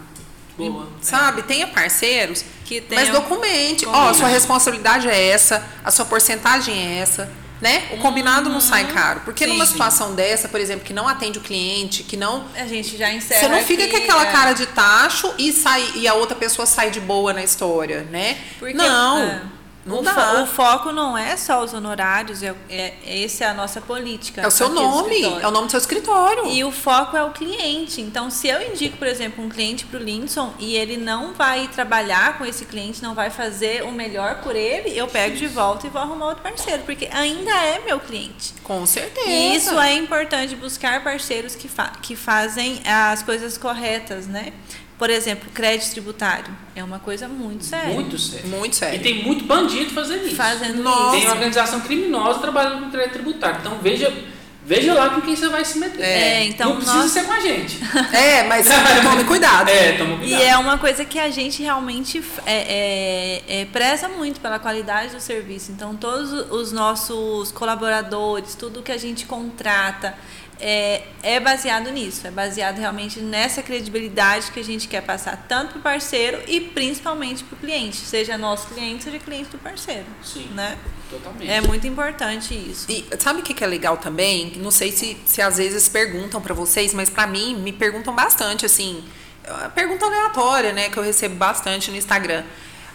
Boa. 0.56 0.88
Sabe? 1.00 1.42
Tenha 1.42 1.68
parceiros, 1.68 2.44
Que 2.64 2.82
mas 2.90 3.06
tenham- 3.08 3.20
documente. 3.20 3.86
Ó, 3.86 3.92
Combina. 3.92 4.14
sua 4.14 4.28
responsabilidade 4.28 5.08
é 5.08 5.28
essa, 5.28 5.64
a 5.84 5.90
sua 5.90 6.04
porcentagem 6.04 6.74
é 6.76 6.98
essa. 6.98 7.30
Né? 7.60 7.88
O 7.92 7.98
combinado 7.98 8.48
não 8.48 8.60
sai 8.60 8.86
caro. 8.92 9.22
Porque 9.24 9.44
Sim, 9.44 9.50
numa 9.50 9.66
sim. 9.66 9.72
situação 9.72 10.14
dessa, 10.14 10.48
por 10.48 10.60
exemplo, 10.60 10.84
que 10.84 10.92
não 10.92 11.08
atende 11.08 11.38
o 11.38 11.40
cliente, 11.42 12.04
que 12.04 12.16
não. 12.16 12.46
A 12.54 12.66
gente 12.66 12.96
já 12.96 13.12
encerra. 13.12 13.40
Você 13.40 13.48
não 13.48 13.62
fica 13.64 13.82
aqui, 13.82 13.90
com 13.90 14.04
aquela 14.04 14.28
é. 14.28 14.32
cara 14.32 14.52
de 14.52 14.64
tacho 14.66 15.32
e 15.36 15.52
sai 15.52 15.84
e 15.96 16.06
a 16.06 16.14
outra 16.14 16.36
pessoa 16.36 16.66
sai 16.66 16.90
de 16.92 17.00
boa 17.00 17.32
na 17.32 17.42
história, 17.42 18.02
né? 18.12 18.38
Porque, 18.60 18.74
não. 18.74 19.18
é, 19.24 19.42
Não 19.88 20.00
o, 20.00 20.02
dá. 20.02 20.42
o 20.42 20.46
foco 20.46 20.92
não 20.92 21.16
é 21.16 21.36
só 21.36 21.64
os 21.64 21.72
honorários, 21.72 22.42
é, 22.42 22.54
é, 22.68 23.24
essa 23.24 23.44
é 23.44 23.48
a 23.48 23.54
nossa 23.54 23.80
política. 23.80 24.42
É 24.42 24.46
o 24.46 24.50
seu 24.50 24.68
nome, 24.68 25.22
é 25.22 25.46
o 25.46 25.50
nome 25.50 25.66
do 25.66 25.70
seu 25.70 25.78
escritório. 25.78 26.46
E 26.46 26.62
o 26.62 26.70
foco 26.70 27.16
é 27.16 27.24
o 27.24 27.30
cliente. 27.30 28.00
Então, 28.02 28.30
se 28.30 28.48
eu 28.48 28.60
indico, 28.62 28.98
por 28.98 29.06
exemplo, 29.06 29.42
um 29.42 29.48
cliente 29.48 29.86
para 29.86 29.98
o 29.98 30.02
Linson 30.02 30.52
e 30.58 30.76
ele 30.76 30.98
não 30.98 31.32
vai 31.32 31.68
trabalhar 31.68 32.36
com 32.36 32.44
esse 32.44 32.66
cliente, 32.66 33.02
não 33.02 33.14
vai 33.14 33.30
fazer 33.30 33.82
o 33.82 33.90
melhor 33.90 34.42
por 34.42 34.54
ele, 34.54 34.96
eu 34.96 35.08
pego 35.08 35.36
de 35.36 35.46
volta 35.46 35.86
e 35.86 35.90
vou 35.90 36.02
arrumar 36.02 36.26
outro 36.26 36.42
parceiro, 36.42 36.82
porque 36.84 37.08
ainda 37.10 37.50
é 37.50 37.78
meu 37.78 37.98
cliente. 37.98 38.54
Com 38.62 38.84
certeza. 38.84 39.26
E 39.26 39.56
isso 39.56 39.78
é 39.80 39.94
importante 39.94 40.54
buscar 40.54 41.02
parceiros 41.02 41.54
que, 41.54 41.68
fa 41.68 41.92
que 42.02 42.14
fazem 42.14 42.82
as 42.86 43.22
coisas 43.22 43.56
corretas, 43.56 44.26
né? 44.26 44.52
Por 44.98 45.10
exemplo, 45.10 45.48
crédito 45.54 45.92
tributário 45.92 46.52
é 46.74 46.82
uma 46.82 46.98
coisa 46.98 47.28
muito 47.28 47.64
séria. 47.64 47.94
Muito 47.94 48.18
sério. 48.18 48.48
Muito 48.48 48.72
E 48.72 48.76
sério. 48.76 49.00
tem 49.00 49.22
muito 49.22 49.44
bandido 49.44 49.90
fazendo 49.90 50.26
isso. 50.26 50.34
Fazendo 50.36 50.82
Nossa. 50.82 51.10
Tem 51.12 51.20
isso. 51.22 51.30
organização 51.30 51.80
criminosa 51.80 52.40
trabalhando 52.40 52.84
com 52.84 52.90
crédito 52.90 53.12
tributário. 53.12 53.58
Então 53.60 53.78
veja, 53.80 54.12
veja 54.66 54.92
lá 54.94 55.10
com 55.10 55.20
quem 55.20 55.36
você 55.36 55.48
vai 55.48 55.64
se 55.64 55.78
meter. 55.78 56.02
É, 56.02 56.44
então 56.46 56.70
Não 56.70 56.76
precisa 56.78 56.98
nós- 56.98 57.10
ser 57.12 57.24
com 57.24 57.32
a 57.32 57.38
gente. 57.40 57.78
É, 58.12 58.42
mas 58.42 58.66
tome 59.04 59.22
cuidado. 59.24 59.68
É, 59.68 59.92
toma 59.92 60.14
E 60.14 60.18
cuidado. 60.18 60.42
é 60.42 60.56
uma 60.58 60.78
coisa 60.78 61.04
que 61.04 61.18
a 61.20 61.30
gente 61.30 61.62
realmente 61.62 62.20
é, 62.44 62.56
é, 63.48 63.60
é, 63.60 63.64
preza 63.66 64.08
muito 64.08 64.40
pela 64.40 64.58
qualidade 64.58 65.14
do 65.14 65.20
serviço. 65.20 65.70
Então, 65.70 65.94
todos 65.94 66.32
os 66.50 66.72
nossos 66.72 67.52
colaboradores, 67.52 68.56
tudo 68.56 68.82
que 68.82 68.90
a 68.90 68.98
gente 68.98 69.26
contrata, 69.26 70.14
é, 70.60 71.02
é 71.22 71.40
baseado 71.40 71.90
nisso. 71.90 72.26
É 72.26 72.30
baseado 72.30 72.78
realmente 72.78 73.20
nessa 73.20 73.62
credibilidade 73.62 74.50
que 74.50 74.60
a 74.60 74.64
gente 74.64 74.88
quer 74.88 75.02
passar 75.02 75.46
tanto 75.48 75.72
para 75.72 75.78
o 75.78 75.82
parceiro 75.82 76.40
e 76.46 76.60
principalmente 76.60 77.44
para 77.44 77.56
o 77.56 77.58
cliente. 77.58 77.96
Seja 77.96 78.36
nosso 78.36 78.68
cliente, 78.68 79.04
seja 79.04 79.18
cliente 79.18 79.50
do 79.50 79.58
parceiro. 79.58 80.06
Sim, 80.22 80.48
Né? 80.54 80.76
totalmente. 81.10 81.50
É 81.50 81.60
muito 81.60 81.86
importante 81.86 82.54
isso. 82.54 82.86
E 82.90 83.04
sabe 83.18 83.40
o 83.40 83.42
que 83.42 83.54
que 83.54 83.64
é 83.64 83.66
legal 83.66 83.96
também? 83.96 84.52
Não 84.56 84.70
sei 84.70 84.92
se, 84.92 85.16
se 85.24 85.40
às 85.40 85.56
vezes 85.56 85.88
perguntam 85.88 86.40
pra 86.40 86.52
vocês, 86.54 86.92
mas 86.92 87.08
pra 87.08 87.26
mim 87.26 87.56
me 87.56 87.72
perguntam 87.72 88.14
bastante, 88.14 88.66
assim, 88.66 89.02
é 89.64 89.68
pergunta 89.70 90.04
aleatória, 90.04 90.72
né, 90.72 90.90
que 90.90 90.98
eu 90.98 91.02
recebo 91.02 91.34
bastante 91.36 91.90
no 91.90 91.96
Instagram. 91.96 92.44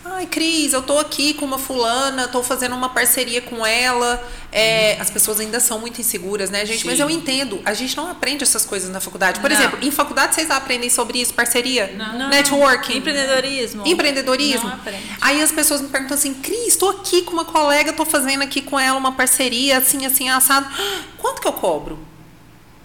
Ai, 0.05 0.25
Cris, 0.25 0.73
eu 0.73 0.81
tô 0.81 0.99
aqui 0.99 1.33
com 1.33 1.45
uma 1.45 1.57
fulana, 1.57 2.27
tô 2.27 2.43
fazendo 2.43 2.75
uma 2.75 2.89
parceria 2.89 3.41
com 3.41 3.65
ela. 3.65 4.21
É, 4.51 4.99
as 4.99 5.09
pessoas 5.09 5.39
ainda 5.39 5.59
são 5.61 5.79
muito 5.79 6.01
inseguras, 6.01 6.49
né, 6.49 6.65
gente? 6.65 6.85
Mas 6.85 6.97
Sim. 6.97 7.03
eu 7.03 7.09
entendo, 7.09 7.61
a 7.63 7.73
gente 7.73 7.95
não 7.95 8.09
aprende 8.09 8.43
essas 8.43 8.65
coisas 8.65 8.89
na 8.89 8.99
faculdade. 8.99 9.39
Por 9.39 9.49
Não. 9.49 9.57
exemplo, 9.57 9.79
em 9.81 9.91
faculdade 9.91 10.35
vocês 10.35 10.51
aprendem 10.51 10.89
sobre 10.89 11.21
isso, 11.21 11.33
parceria, 11.33 11.93
Não. 11.97 12.17
Não, 12.17 12.29
networking. 12.29 12.97
Empreendedorismo. 12.97 13.87
Empreendedorismo. 13.87 14.67
Não 14.67 14.75
aprende. 14.75 15.03
Aí 15.21 15.41
as 15.41 15.51
pessoas 15.51 15.81
me 15.81 15.87
perguntam 15.87 16.15
assim, 16.15 16.33
Cris, 16.33 16.67
estou 16.67 16.89
aqui 16.89 17.21
com 17.21 17.31
uma 17.31 17.45
colega, 17.45 17.91
estou 17.91 18.05
fazendo 18.05 18.43
aqui 18.43 18.61
com 18.61 18.77
ela 18.77 18.97
uma 18.97 19.13
parceria, 19.13 19.77
assim, 19.77 20.05
assim, 20.05 20.29
assado. 20.29 20.67
Quanto 21.17 21.41
que 21.41 21.47
eu 21.47 21.53
cobro? 21.53 22.12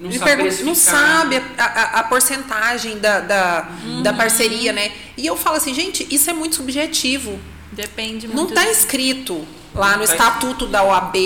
Não 0.00 0.10
pergunta, 0.10 0.62
não 0.62 0.74
sabe 0.74 1.42
a, 1.56 1.64
a- 1.64 2.00
a 2.00 2.02
porcentagem 2.04 2.98
da, 2.98 3.20
da, 3.20 3.68
Uhum. 3.84 4.02
da 4.02 4.12
parceria, 4.12 4.72
né? 4.72 4.92
E 5.16 5.26
eu 5.26 5.36
falo 5.36 5.56
assim, 5.56 5.74
gente, 5.74 6.06
isso 6.10 6.30
é 6.30 6.32
muito 6.32 6.56
subjetivo. 6.56 7.38
Depende 7.72 8.26
Não 8.28 8.34
muito. 8.34 8.50
está 8.50 8.68
escrito 8.70 9.46
lá 9.74 9.92
no 9.92 9.98
Não 9.98 10.06
tá 10.06 10.12
estatuto 10.12 10.66
da 10.66 10.82
OAB, 10.82 11.16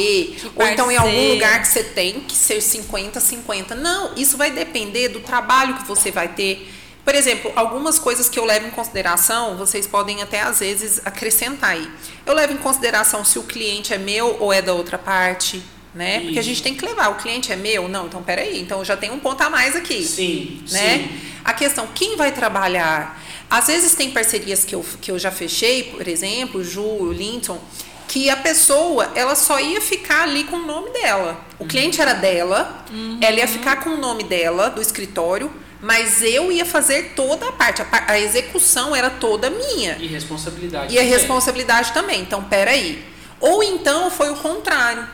ou 0.57 0.67
então 0.67 0.91
em 0.91 0.97
algum 0.97 1.33
lugar 1.35 1.61
que 1.61 1.69
você 1.69 1.83
tem 1.85 2.21
que 2.21 2.35
ser 2.35 2.59
50-50. 2.61 3.75
Não, 3.75 4.13
isso 4.17 4.37
vai 4.37 4.51
depender 4.51 5.09
do 5.09 5.21
trabalho 5.21 5.75
que 5.75 5.85
você 5.87 6.11
vai 6.11 6.29
ter. 6.29 6.71
Por 7.05 7.15
exemplo, 7.15 7.51
algumas 7.57 7.99
coisas 7.99 8.29
que 8.29 8.39
eu 8.39 8.45
levo 8.45 8.67
em 8.67 8.71
consideração, 8.71 9.57
vocês 9.57 9.87
podem 9.87 10.23
até 10.23 10.41
às 10.43 10.61
vezes 10.61 11.01
acrescentar 11.05 11.71
aí. 11.71 11.91
Eu 12.25 12.33
levo 12.35 12.53
em 12.53 12.59
consideração 12.59 13.25
se 13.25 13.39
o 13.39 13.43
cliente 13.43 13.93
é 13.93 13.99
meu 13.99 14.37
ou 14.41 14.53
é 14.53 14.63
da 14.63 14.73
outra 14.73 14.99
parte, 14.99 15.63
né? 15.95 16.21
Porque 16.21 16.39
a 16.39 16.43
gente 16.43 16.63
tem 16.63 16.75
que 16.75 16.85
levar, 16.85 17.11
o 17.11 17.17
cliente 17.17 17.53
é 17.53 17.57
meu? 17.57 17.89
Não, 17.89 18.07
então 18.07 18.23
peraí, 18.23 18.61
então 18.61 18.79
eu 18.79 18.85
já 18.85 18.97
tem 18.97 19.11
um 19.11 19.19
ponto 19.19 19.41
a 19.43 19.51
mais 19.51 19.77
aqui 19.77 20.03
Sim, 20.03 20.63
né? 20.71 20.99
sim. 20.99 21.21
A 21.45 21.53
questão, 21.53 21.89
quem 21.95 22.17
vai 22.17 22.33
trabalhar? 22.33 23.21
Às 23.51 23.67
vezes 23.67 23.95
tem 23.95 24.11
parcerias 24.11 24.65
que 24.65 24.75
eu, 24.75 24.85
que 25.01 25.11
eu 25.11 25.19
já 25.19 25.31
fechei, 25.31 25.85
por 25.85 26.07
exemplo, 26.09 26.65
Ju, 26.65 26.83
o 26.83 27.13
Linton, 27.13 27.61
que 28.09 28.31
a 28.31 28.37
pessoa, 28.37 29.11
ela 29.15 29.35
só 29.35 29.59
ia 29.59 29.81
ficar 29.81 30.23
ali 30.25 30.45
com 30.45 30.57
o 30.57 30.67
nome 30.67 30.91
dela. 30.91 31.41
O 31.59 31.67
cliente 31.67 32.01
era 32.01 32.13
dela, 32.13 32.85
ela 33.21 33.37
ia 33.37 33.49
ficar 33.49 33.77
com 33.77 33.91
o 33.91 33.97
nome 33.97 34.23
dela, 34.25 34.69
do 34.71 34.81
escritório, 34.81 35.51
mas 35.81 36.23
eu 36.23 36.53
ia 36.53 36.65
fazer 36.65 37.13
toda 37.17 37.49
a 37.49 37.53
parte. 37.53 37.83
A, 37.83 38.13
a 38.13 38.21
execução 38.21 38.95
era 38.95 39.11
toda 39.11 39.51
minha. 39.51 39.97
E 39.99 40.07
responsabilidade. 40.07 40.95
E 40.95 40.99
a 40.99 41.01
também. 41.03 41.19
responsabilidade 41.19 41.93
também. 41.93 42.21
Então, 42.21 42.45
peraí. 42.45 43.03
Ou 43.41 43.63
então 43.63 44.11
foi 44.11 44.31
o 44.31 44.37
contrário. 44.37 45.07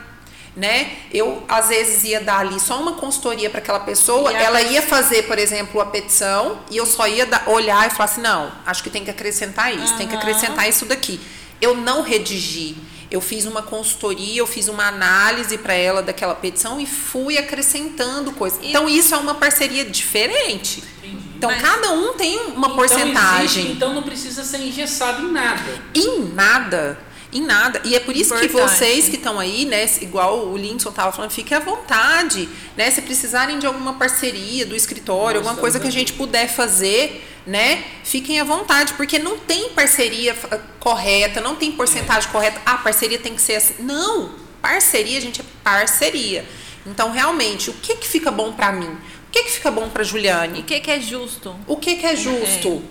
Né? 0.55 0.91
Eu, 1.13 1.43
às 1.47 1.69
vezes, 1.69 2.03
ia 2.03 2.19
dar 2.19 2.39
ali 2.39 2.59
só 2.59 2.79
uma 2.81 2.93
consultoria 2.93 3.49
para 3.49 3.59
aquela 3.59 3.79
pessoa, 3.79 4.31
ela 4.33 4.61
ia 4.61 4.81
fazer, 4.81 5.23
por 5.23 5.37
exemplo, 5.37 5.79
a 5.79 5.85
petição, 5.85 6.59
e 6.69 6.75
eu 6.77 6.85
só 6.85 7.07
ia 7.07 7.25
dar- 7.25 7.43
olhar 7.47 7.87
e 7.87 7.91
falar 7.91 8.05
assim: 8.05 8.21
não, 8.21 8.51
acho 8.65 8.83
que 8.83 8.89
tem 8.89 9.03
que 9.05 9.11
acrescentar 9.11 9.73
isso, 9.73 9.95
tem 9.95 10.07
que 10.07 10.15
acrescentar 10.15 10.67
isso 10.67 10.85
daqui. 10.85 11.19
Eu 11.61 11.75
não 11.77 12.01
redigi. 12.01 12.75
Eu 13.11 13.21
fiz 13.21 13.45
uma 13.45 13.63
consultoria, 13.63 14.39
eu 14.39 14.45
fiz 14.45 14.67
uma 14.67 14.87
análise 14.87 15.57
para 15.57 15.73
ela 15.73 16.01
daquela 16.03 16.35
petição 16.35 16.79
e 16.79 16.85
fui 16.85 17.37
acrescentando 17.39 18.31
coisas. 18.33 18.59
Então, 18.61 18.87
isso 18.87 19.15
é 19.15 19.17
uma 19.17 19.33
parceria 19.35 19.83
diferente. 19.83 20.83
Entendi. 21.03 21.17
Então, 21.37 21.49
Mas- 21.49 21.61
cada 21.61 21.91
um 21.93 22.13
tem 22.13 22.37
uma 22.49 22.67
Então, 22.67 22.75
porcentagem. 22.75 23.43
existe, 23.63 23.71
então 23.71 23.93
não 23.95 24.03
precisa 24.03 24.43
ser 24.43 24.59
engessado 24.59 25.25
em 25.25 25.31
nada. 25.31 25.81
Em 25.95 26.19
nada. 26.33 26.99
Em 27.31 27.41
nada. 27.41 27.79
E 27.85 27.95
é 27.95 27.99
por 27.99 28.15
isso 28.15 28.35
que 28.35 28.45
Importante. 28.45 28.71
vocês 28.77 29.07
que 29.07 29.15
estão 29.15 29.39
aí, 29.39 29.65
né, 29.65 29.87
igual 30.01 30.47
o 30.47 30.57
Linson 30.57 30.91
tava 30.91 31.11
falando, 31.11 31.29
fiquem 31.31 31.55
à 31.55 31.59
vontade, 31.59 32.49
né? 32.75 32.89
Se 32.89 33.01
precisarem 33.03 33.59
de 33.59 33.67
alguma 33.67 33.93
parceria 33.93 34.65
do 34.65 34.75
escritório, 34.75 35.39
Nós 35.39 35.47
alguma 35.47 35.61
coisa 35.61 35.79
que 35.79 35.87
a 35.87 35.91
gente 35.91 36.13
puder 36.13 36.47
fazer, 36.49 37.23
né? 37.45 37.83
Fiquem 38.03 38.39
à 38.39 38.43
vontade, 38.43 38.93
porque 38.93 39.19
não 39.19 39.37
tem 39.37 39.69
parceria 39.69 40.35
correta, 40.79 41.39
não 41.39 41.55
tem 41.55 41.71
porcentagem 41.71 42.31
correta. 42.31 42.59
Ah, 42.65 42.77
parceria 42.79 43.19
tem 43.19 43.35
que 43.35 43.41
ser 43.41 43.55
assim. 43.57 43.75
Não. 43.79 44.31
Parceria, 44.59 45.21
gente, 45.21 45.41
é 45.41 45.43
parceria. 45.63 46.43
Então, 46.85 47.11
realmente, 47.11 47.69
o 47.69 47.73
que 47.73 47.95
que 47.95 48.07
fica 48.07 48.31
bom 48.31 48.53
pra 48.53 48.71
mim? 48.71 48.87
O 48.87 49.31
que 49.31 49.43
que 49.43 49.51
fica 49.51 49.69
bom 49.69 49.87
pra 49.89 50.01
O 50.01 50.05
Juliane? 50.05 50.63
que, 50.63 50.79
que 50.79 50.89
é 50.89 50.99
justo? 50.99 51.55
O 51.67 51.77
que 51.77 51.97
que 51.97 52.05
é 52.07 52.15
justo? 52.15 52.81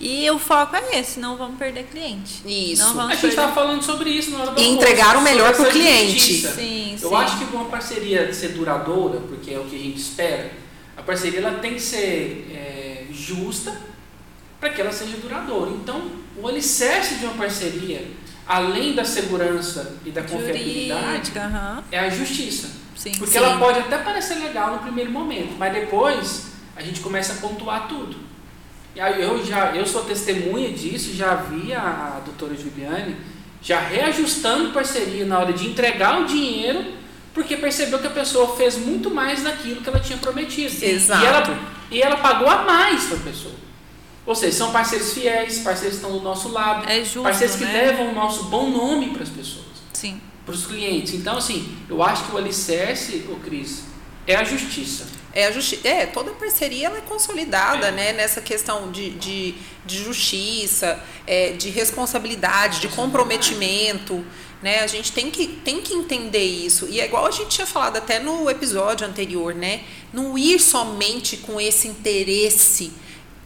E 0.00 0.30
o 0.30 0.38
foco 0.38 0.76
é 0.76 1.00
esse, 1.00 1.18
não 1.18 1.36
vamos 1.36 1.58
perder 1.58 1.84
cliente. 1.84 2.40
Isso. 2.46 2.82
Não 2.82 2.90
A 2.90 2.92
vamos 2.94 3.10
gente 3.12 3.20
perder. 3.20 3.28
estava 3.36 3.52
falando 3.52 3.82
sobre 3.82 4.10
isso 4.10 4.30
na 4.30 4.38
hora 4.42 4.50
do 4.52 4.60
E 4.60 4.64
almoço, 4.64 4.82
entregar 4.86 5.16
o 5.16 5.22
melhor 5.22 5.52
pro 5.52 5.64
essa 5.64 5.72
cliente. 5.72 6.34
Sim, 6.34 6.92
Eu 7.02 7.08
sim. 7.08 7.14
acho 7.16 7.38
que 7.38 7.44
para 7.46 7.56
uma 7.56 7.68
parceria 7.68 8.32
ser 8.32 8.48
duradoura, 8.50 9.20
porque 9.20 9.50
é 9.52 9.58
o 9.58 9.64
que 9.64 9.74
a 9.74 9.78
gente 9.78 9.98
espera, 9.98 10.52
a 10.96 11.02
parceria 11.02 11.40
ela 11.40 11.58
tem 11.58 11.74
que 11.74 11.80
ser 11.80 12.48
é, 12.54 13.06
justa 13.12 13.76
para 14.60 14.70
que 14.70 14.80
ela 14.80 14.92
seja 14.92 15.16
duradoura. 15.16 15.70
Então, 15.72 16.00
o 16.36 16.46
alicerce 16.46 17.16
de 17.16 17.24
uma 17.24 17.34
parceria, 17.34 18.06
além 18.46 18.94
da 18.94 19.04
segurança 19.04 19.96
e 20.06 20.10
da 20.10 20.22
confiabilidade, 20.22 21.32
aham. 21.36 21.82
é 21.90 21.98
a 21.98 22.08
justiça. 22.08 22.68
Sim. 22.96 23.12
Porque 23.18 23.32
Sim. 23.32 23.38
ela 23.44 23.58
pode 23.58 23.78
até 23.80 23.98
parecer 23.98 24.34
legal 24.36 24.72
no 24.72 24.78
primeiro 24.78 25.10
momento, 25.10 25.54
mas 25.58 25.72
depois 25.72 26.46
a 26.76 26.82
gente 26.82 27.00
começa 27.00 27.32
a 27.32 27.36
pontuar 27.36 27.88
tudo. 27.88 28.27
Eu 28.98 29.44
já 29.44 29.74
eu 29.76 29.86
sou 29.86 30.04
testemunha 30.04 30.72
disso, 30.72 31.14
já 31.14 31.36
vi 31.36 31.72
a, 31.72 32.16
a 32.16 32.20
doutora 32.24 32.56
Juliane 32.56 33.14
já 33.62 33.78
reajustando 33.80 34.72
parceria 34.72 35.24
na 35.24 35.38
hora 35.38 35.52
de 35.52 35.68
entregar 35.68 36.20
o 36.20 36.26
dinheiro, 36.26 36.84
porque 37.32 37.56
percebeu 37.56 37.98
que 37.98 38.06
a 38.06 38.10
pessoa 38.10 38.56
fez 38.56 38.76
muito 38.76 39.10
mais 39.10 39.42
daquilo 39.42 39.80
que 39.80 39.88
ela 39.88 40.00
tinha 40.00 40.18
prometido. 40.18 40.74
Exato. 40.84 41.22
E 41.22 41.26
ela, 41.26 41.58
e 41.92 42.02
ela 42.02 42.16
pagou 42.16 42.48
a 42.48 42.64
mais 42.64 43.04
para 43.04 43.16
a 43.18 43.20
pessoa. 43.20 43.54
Ou 44.26 44.34
seja, 44.34 44.58
são 44.58 44.72
parceiros 44.72 45.12
fiéis, 45.12 45.60
parceiros 45.60 45.98
que 45.98 46.04
estão 46.04 46.18
do 46.18 46.22
nosso 46.22 46.48
lado, 46.50 46.88
É 46.88 47.02
justo, 47.02 47.22
parceiros 47.22 47.56
que 47.56 47.64
né? 47.64 47.72
levam 47.72 48.10
o 48.10 48.14
nosso 48.14 48.44
bom 48.44 48.68
nome 48.68 49.10
para 49.10 49.22
as 49.22 49.28
pessoas 49.28 49.64
Sim. 49.92 50.20
para 50.44 50.54
os 50.54 50.66
clientes. 50.66 51.14
Então, 51.14 51.38
assim, 51.38 51.76
eu 51.88 52.02
acho 52.02 52.24
que 52.24 52.34
o 52.34 52.38
alicerce, 52.38 53.24
o 53.30 53.36
Cris, 53.36 53.84
é 54.26 54.36
a 54.36 54.44
justiça. 54.44 55.06
É, 55.38 55.46
a 55.46 55.52
justi 55.52 55.78
é, 55.84 56.04
toda 56.06 56.32
parceria 56.32 56.86
ela 56.88 56.98
é 56.98 57.00
consolidada, 57.02 57.86
É. 57.88 57.92
né? 57.92 58.12
Nessa 58.12 58.40
questão 58.40 58.90
de, 58.90 59.10
de, 59.10 59.54
de 59.86 59.96
justiça, 60.02 60.88
é, 61.26 61.52
de 61.52 61.68
responsabilidade, 61.70 62.80
de 62.80 62.88
comprometimento, 62.88 64.24
né? 64.60 64.80
A 64.80 64.86
gente 64.88 65.12
tem 65.12 65.30
que, 65.30 65.46
tem 65.46 65.80
que 65.80 65.94
entender 65.94 66.42
isso. 66.42 66.88
E 66.90 67.00
é 67.00 67.04
igual 67.04 67.24
a 67.24 67.30
gente 67.30 67.50
tinha 67.50 67.66
falado 67.68 67.96
até 67.98 68.18
no 68.18 68.50
episódio 68.50 69.06
anterior, 69.06 69.54
né? 69.54 69.82
Não 70.12 70.36
ir 70.36 70.58
somente 70.58 71.36
com 71.36 71.60
esse 71.60 71.86
interesse. 71.86 72.92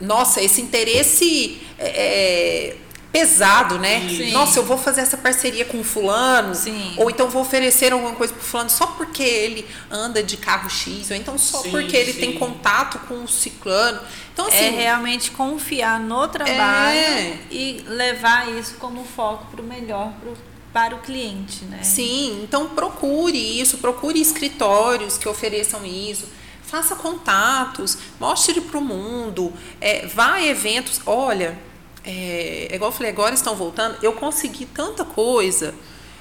Nossa, 0.00 0.42
esse 0.42 0.60
interesse 0.62 1.60
é, 1.78 2.74
pesado, 3.12 3.78
né? 3.78 4.00
Sim. 4.08 4.32
Nossa, 4.32 4.58
eu 4.58 4.64
vou 4.64 4.78
fazer 4.78 5.02
essa 5.02 5.18
parceria 5.18 5.66
com 5.66 5.80
o 5.80 5.84
fulano. 5.84 6.54
Sim. 6.54 6.94
Ou 6.96 7.10
então 7.10 7.28
vou 7.28 7.42
oferecer 7.42 7.92
alguma 7.92 8.14
coisa 8.14 8.32
pro 8.32 8.42
fulano 8.42 8.70
só 8.70 8.86
porque 8.86 9.22
ele 9.22 9.68
anda 9.90 10.22
de 10.22 10.38
carro 10.38 10.70
X, 10.70 11.10
ou 11.10 11.16
então 11.16 11.36
só 11.36 11.60
Sim, 11.60 11.70
porque 11.70 11.94
ele 11.94 12.14
tem 12.14 12.32
contato 12.32 12.98
com 13.00 13.22
o 13.22 13.28
ciclano. 13.28 14.00
Então, 14.32 14.48
é 14.48 14.48
assim, 14.48 14.76
realmente 14.76 15.30
confiar 15.30 16.00
no 16.00 16.26
trabalho 16.26 16.98
É. 16.98 17.38
e 17.50 17.84
levar 17.86 18.50
isso 18.58 18.76
como 18.76 19.04
foco 19.04 19.46
para 19.50 19.60
o 19.60 19.64
melhor 19.64 20.10
pro, 20.18 20.34
para 20.72 20.94
o 20.94 21.00
cliente, 21.00 21.66
né? 21.66 21.82
sim, 21.82 22.40
então 22.42 22.70
procure 22.70 23.36
isso, 23.60 23.76
procure 23.76 24.18
escritórios 24.18 25.18
que 25.18 25.28
ofereçam 25.28 25.84
isso. 25.84 26.26
Faça 26.62 26.96
contatos, 26.96 27.98
mostre 28.18 28.58
para 28.58 28.78
o 28.78 28.80
mundo, 28.80 29.52
é, 29.78 30.06
vá 30.06 30.36
a 30.36 30.46
eventos. 30.46 31.02
Olha, 31.04 31.58
é, 32.04 32.68
é 32.70 32.74
igual 32.74 32.90
eu 32.90 32.96
falei, 32.96 33.12
agora 33.12 33.34
estão 33.34 33.54
voltando. 33.54 33.96
Eu 34.02 34.12
consegui 34.12 34.66
tanta 34.66 35.04
coisa 35.04 35.74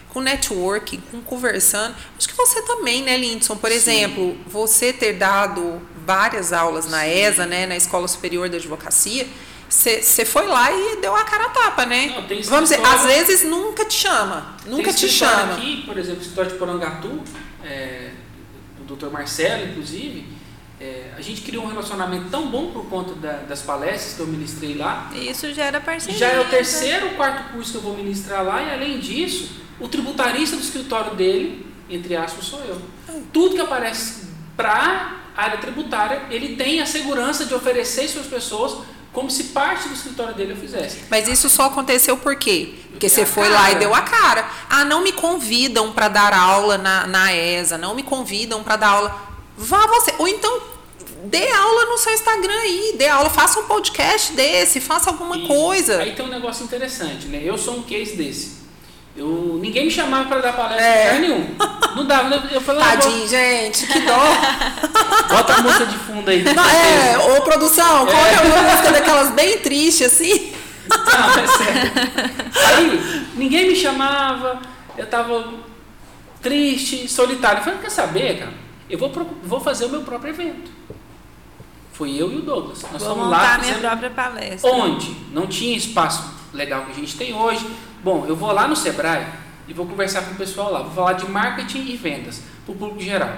com 0.10 0.22
networking, 0.22 1.02
com 1.12 1.22
conversando. 1.22 1.96
Acho 2.18 2.28
que 2.28 2.36
você 2.36 2.62
também, 2.64 3.02
né, 3.04 3.18
Lindson? 3.18 3.56
Por 3.56 3.70
Sim. 3.70 3.76
exemplo, 3.76 4.38
você 4.46 4.92
ter 4.92 5.14
dado 5.14 5.82
várias 6.06 6.52
aulas 6.52 6.88
na 6.88 7.08
ESA, 7.08 7.46
né, 7.46 7.66
na 7.66 7.76
Escola 7.76 8.08
Superior 8.08 8.50
da 8.50 8.58
Advocacia, 8.58 9.28
você 9.70 10.26
foi 10.26 10.48
lá 10.48 10.70
e 10.70 10.98
deu 10.98 11.16
a 11.16 11.24
cara 11.24 11.46
a 11.46 11.50
tapa, 11.50 11.86
né? 11.86 12.08
Não, 12.08 12.28
tem 12.28 12.42
Vamos 12.42 12.70
dizer, 12.70 12.86
às 12.86 13.06
vezes 13.06 13.44
nunca 13.44 13.86
te 13.86 13.94
chama, 13.94 14.58
nunca 14.66 14.92
te 14.92 15.08
chama. 15.08 15.54
Aqui, 15.54 15.84
por 15.86 15.98
exemplo, 15.98 16.20
o 16.20 16.22
escritório 16.22 16.52
de 16.52 16.58
Porangatu, 16.58 17.22
é, 17.64 18.10
do 18.86 18.96
Dr. 18.96 19.10
Marcelo, 19.10 19.70
inclusive, 19.70 20.28
é, 20.82 21.12
a 21.16 21.22
gente 21.22 21.44
criou 21.44 21.64
um 21.64 21.68
relacionamento 21.68 22.30
tão 22.32 22.48
bom 22.48 22.72
por 22.72 22.86
conta 22.88 23.14
da, 23.14 23.34
das 23.34 23.62
palestras 23.62 24.16
que 24.16 24.20
eu 24.20 24.26
ministrei 24.26 24.74
lá. 24.74 25.12
Isso 25.14 25.54
já 25.54 25.66
era 25.66 25.80
parceria. 25.80 26.18
Já 26.18 26.28
é 26.30 26.40
o 26.40 26.46
terceiro 26.46 27.10
ou 27.10 27.12
quarto 27.14 27.54
curso 27.54 27.72
que 27.74 27.78
eu 27.78 27.82
vou 27.82 27.96
ministrar 27.96 28.44
lá, 28.44 28.64
e 28.64 28.74
além 28.74 29.00
disso, 29.00 29.52
o 29.80 29.88
tributarista 29.88 30.56
do 30.56 30.62
escritório 30.64 31.14
dele, 31.14 31.68
entre 31.88 32.16
aspas, 32.16 32.46
sou 32.46 32.60
eu. 32.62 32.82
Tudo 33.32 33.54
que 33.54 33.62
aparece 33.62 34.26
para 34.58 35.20
a 35.38 35.44
área 35.44 35.60
tributária, 35.60 36.24
ele 36.32 36.56
tem 36.56 36.82
a 36.82 36.86
segurança 36.88 37.46
de 37.46 37.54
oferecer 37.54 38.06
às 38.06 38.26
pessoas 38.26 38.80
como 39.14 39.30
se 39.30 39.46
parte 39.46 39.88
do 39.88 39.94
escritório 39.94 40.34
dele 40.34 40.54
eu 40.54 40.58
fizesse. 40.58 41.04
Mas 41.12 41.28
isso 41.28 41.48
só 41.48 41.66
aconteceu 41.66 42.18
por 42.18 42.36
quê? 42.38 42.74
Porque 42.90 43.08
você 43.08 43.26
foi 43.26 43.44
cara. 43.44 43.54
lá 43.56 43.72
e 43.72 43.76
deu 43.76 43.94
a 43.94 44.02
cara. 44.02 44.50
Ah, 44.68 44.84
não 44.84 45.04
me 45.04 45.12
convidam 45.12 45.92
para 45.92 46.08
dar 46.08 46.34
aula 46.34 46.78
na, 46.78 47.06
na 47.06 47.36
ESA, 47.36 47.78
não 47.78 47.94
me 47.94 48.02
convidam 48.02 48.64
para 48.64 48.78
dar 48.78 48.88
aula. 48.88 49.32
Vá 49.58 49.86
você. 49.86 50.14
Ou 50.18 50.28
então, 50.28 50.71
dê 51.26 51.52
aula 51.52 51.86
no 51.86 51.98
seu 51.98 52.14
Instagram 52.14 52.54
aí, 52.54 52.96
dê 52.98 53.08
aula, 53.08 53.30
faça 53.30 53.60
um 53.60 53.64
podcast 53.64 54.34
desse, 54.34 54.80
faça 54.82 55.10
alguma 55.10 55.38
Isso. 55.38 55.48
coisa. 55.48 56.00
Aí 56.02 56.14
tem 56.14 56.26
um 56.26 56.30
negócio 56.30 56.64
interessante, 56.64 57.28
né? 57.28 57.42
Eu 57.44 57.58
sou 57.58 57.78
um 57.78 57.84
case 57.84 58.16
desse. 58.16 58.62
Eu, 59.16 59.60
ninguém 59.62 59.86
me 59.86 59.92
chamava 59.92 60.30
para 60.30 60.40
dar 60.40 60.54
palestra 60.54 60.86
É. 60.86 61.20
nenhum. 61.20 61.56
Não 61.96 62.06
dava, 62.06 62.30
né? 62.30 62.50
Eu 62.52 62.62
falava, 62.62 62.92
Tadinho, 62.92 63.28
gente, 63.28 63.86
que 63.86 64.00
dó. 64.00 64.18
bota 65.28 65.54
a 65.56 65.62
música 65.62 65.86
de 65.86 65.98
fundo 65.98 66.30
aí. 66.30 66.42
Não, 66.44 66.70
é, 66.70 67.18
ô 67.18 67.42
produção, 67.42 68.06
qual 68.06 68.26
é 68.26 68.40
uma 68.42 68.62
música 68.70 68.92
daquelas 68.94 69.32
bem 69.32 69.58
triste 69.58 70.06
assim? 70.06 70.54
Não, 70.90 71.30
é 71.44 71.48
sério. 71.48 71.92
Aí, 72.68 73.28
ninguém 73.36 73.68
me 73.68 73.76
chamava, 73.76 74.62
eu 74.98 75.06
tava 75.06 75.54
triste, 76.42 77.08
solitário. 77.10 77.60
Eu 77.60 77.64
falei, 77.66 77.80
quer 77.80 77.92
saber, 77.92 78.40
cara? 78.40 78.54
Eu 78.90 78.98
vou, 78.98 79.12
vou 79.44 79.60
fazer 79.60 79.86
o 79.86 79.90
meu 79.90 80.02
próprio 80.04 80.34
evento. 80.34 80.72
Foi 82.02 82.20
eu 82.20 82.34
e 82.34 82.38
o 82.38 82.42
Douglas. 82.42 82.82
Nós 82.92 83.04
Vou 83.04 83.14
fomos 83.16 83.30
lá, 83.30 83.54
a 83.54 83.58
minha 83.60 83.78
própria 83.78 84.10
palestra. 84.10 84.72
onde 84.72 85.16
não 85.32 85.46
tinha 85.46 85.78
espaço 85.78 86.34
legal 86.52 86.86
que 86.86 86.94
a 86.94 86.96
gente 86.96 87.16
tem 87.16 87.32
hoje. 87.32 87.64
Bom, 88.04 88.26
eu 88.28 88.36
vou 88.36 88.52
lá 88.52 88.68
no 88.68 88.76
Sebrae 88.76 89.28
e 89.68 89.74
vou 89.74 89.86
conversar 89.86 90.24
com 90.24 90.32
o 90.32 90.36
pessoal 90.36 90.72
lá. 90.72 90.82
Vou 90.82 90.94
falar 90.96 91.14
de 91.14 91.30
marketing 91.30 91.86
e 91.92 91.96
vendas 91.96 92.42
para 92.66 92.74
o 92.74 92.76
público 92.76 93.02
geral. 93.02 93.30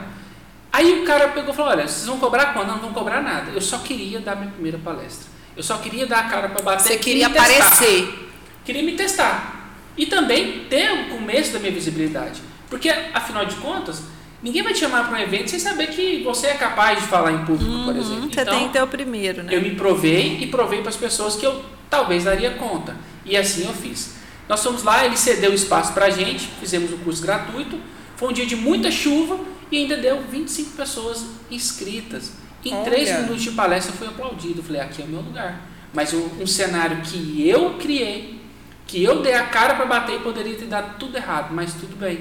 Aí 0.72 1.02
o 1.02 1.06
cara 1.06 1.28
pegou 1.28 1.54
e 1.54 1.58
falou: 1.58 1.72
Olha, 1.72 1.86
vocês 1.86 2.06
vão 2.06 2.18
cobrar 2.18 2.54
quando? 2.54 2.68
Não, 2.68 2.76
não 2.76 2.82
vão 2.84 2.94
cobrar 2.94 3.22
nada. 3.22 3.52
Eu 3.52 3.60
só 3.60 3.80
queria 3.80 4.22
dar 4.22 4.38
minha 4.38 4.52
primeira 4.52 4.78
palestra. 4.78 5.28
Eu 5.58 5.62
só 5.62 5.78
queria 5.80 6.08
dar 6.08 6.20
a 6.20 6.30
cara 6.30 6.48
para 6.48 6.64
bater. 6.64 6.84
Você 6.84 6.98
queria 6.98 7.30
testar. 7.30 7.66
aparecer. 7.66 8.32
Queria 8.64 8.84
me 8.84 8.94
testar. 8.94 9.74
E 9.98 10.06
também 10.06 10.68
ter 10.70 10.90
o 10.90 11.10
começo 11.10 11.52
da 11.52 11.60
minha 11.60 11.74
visibilidade. 11.74 12.42
Porque, 12.70 12.90
afinal 13.14 13.46
de 13.46 13.56
contas, 13.56 14.04
ninguém 14.44 14.62
vai 14.62 14.74
te 14.74 14.80
chamar 14.80 15.08
para 15.08 15.18
um 15.18 15.22
evento 15.22 15.50
sem 15.50 15.58
saber 15.60 15.88
que 15.88 16.22
você 16.24 16.48
é 16.48 16.54
capaz 16.56 17.00
de 17.02 17.08
falar 17.08 17.32
em 17.32 17.46
público, 17.46 17.84
por 17.86 17.96
exemplo. 17.96 18.30
Você 18.32 18.42
Então, 18.42 18.58
tem 18.58 18.68
que 18.68 18.74
ter 18.74 18.84
o 18.84 18.88
primeiro, 18.88 19.42
né? 19.44 19.56
eu 19.56 19.62
me 19.62 19.72
provei 19.76 20.40
e 20.42 20.48
provei 20.48 20.82
para 20.82 20.90
as 20.90 20.98
pessoas 20.98 21.36
que 21.36 21.46
eu 21.46 21.64
talvez 21.90 22.26
daria 22.26 22.52
conta. 22.52 22.96
E 23.26 23.38
assim 23.38 23.66
eu 23.66 23.74
fiz. 23.74 24.16
Nós 24.50 24.62
fomos 24.62 24.84
lá, 24.84 25.06
ele 25.06 25.16
cedeu 25.16 25.54
espaço 25.54 25.94
para 25.94 26.06
a 26.06 26.10
gente, 26.10 26.46
fizemos 26.60 26.92
o 26.92 26.98
curso 26.98 27.22
gratuito. 27.22 27.80
Foi 28.18 28.30
um 28.30 28.34
dia 28.34 28.46
de 28.46 28.56
muita 28.56 28.92
chuva 28.92 29.40
e 29.72 29.78
ainda 29.78 29.96
deu 29.98 30.22
25 30.30 30.72
pessoas 30.72 31.26
inscritas. 31.50 32.34
Em 32.66 32.74
Olha. 32.74 32.84
três 32.84 33.12
minutos 33.22 33.42
de 33.42 33.52
palestra 33.52 33.94
eu 33.94 33.98
fui 33.98 34.08
aplaudido. 34.08 34.60
Eu 34.60 34.64
falei, 34.64 34.82
aqui 34.82 35.02
é 35.02 35.06
o 35.06 35.08
meu 35.08 35.22
lugar. 35.22 35.62
Mas 35.94 36.14
um, 36.14 36.28
um 36.42 36.48
cenário 36.48 36.98
que 37.02 37.48
eu 37.48 37.76
criei, 37.76 38.40
que 38.88 39.04
eu 39.04 39.22
dei 39.22 39.34
a 39.34 39.44
cara 39.44 39.76
para 39.76 39.86
bater 39.86 40.16
e 40.16 40.20
poderia 40.20 40.56
ter 40.56 40.66
dado 40.66 40.98
tudo 40.98 41.16
errado, 41.18 41.54
mas 41.54 41.74
tudo 41.74 41.96
bem. 41.96 42.20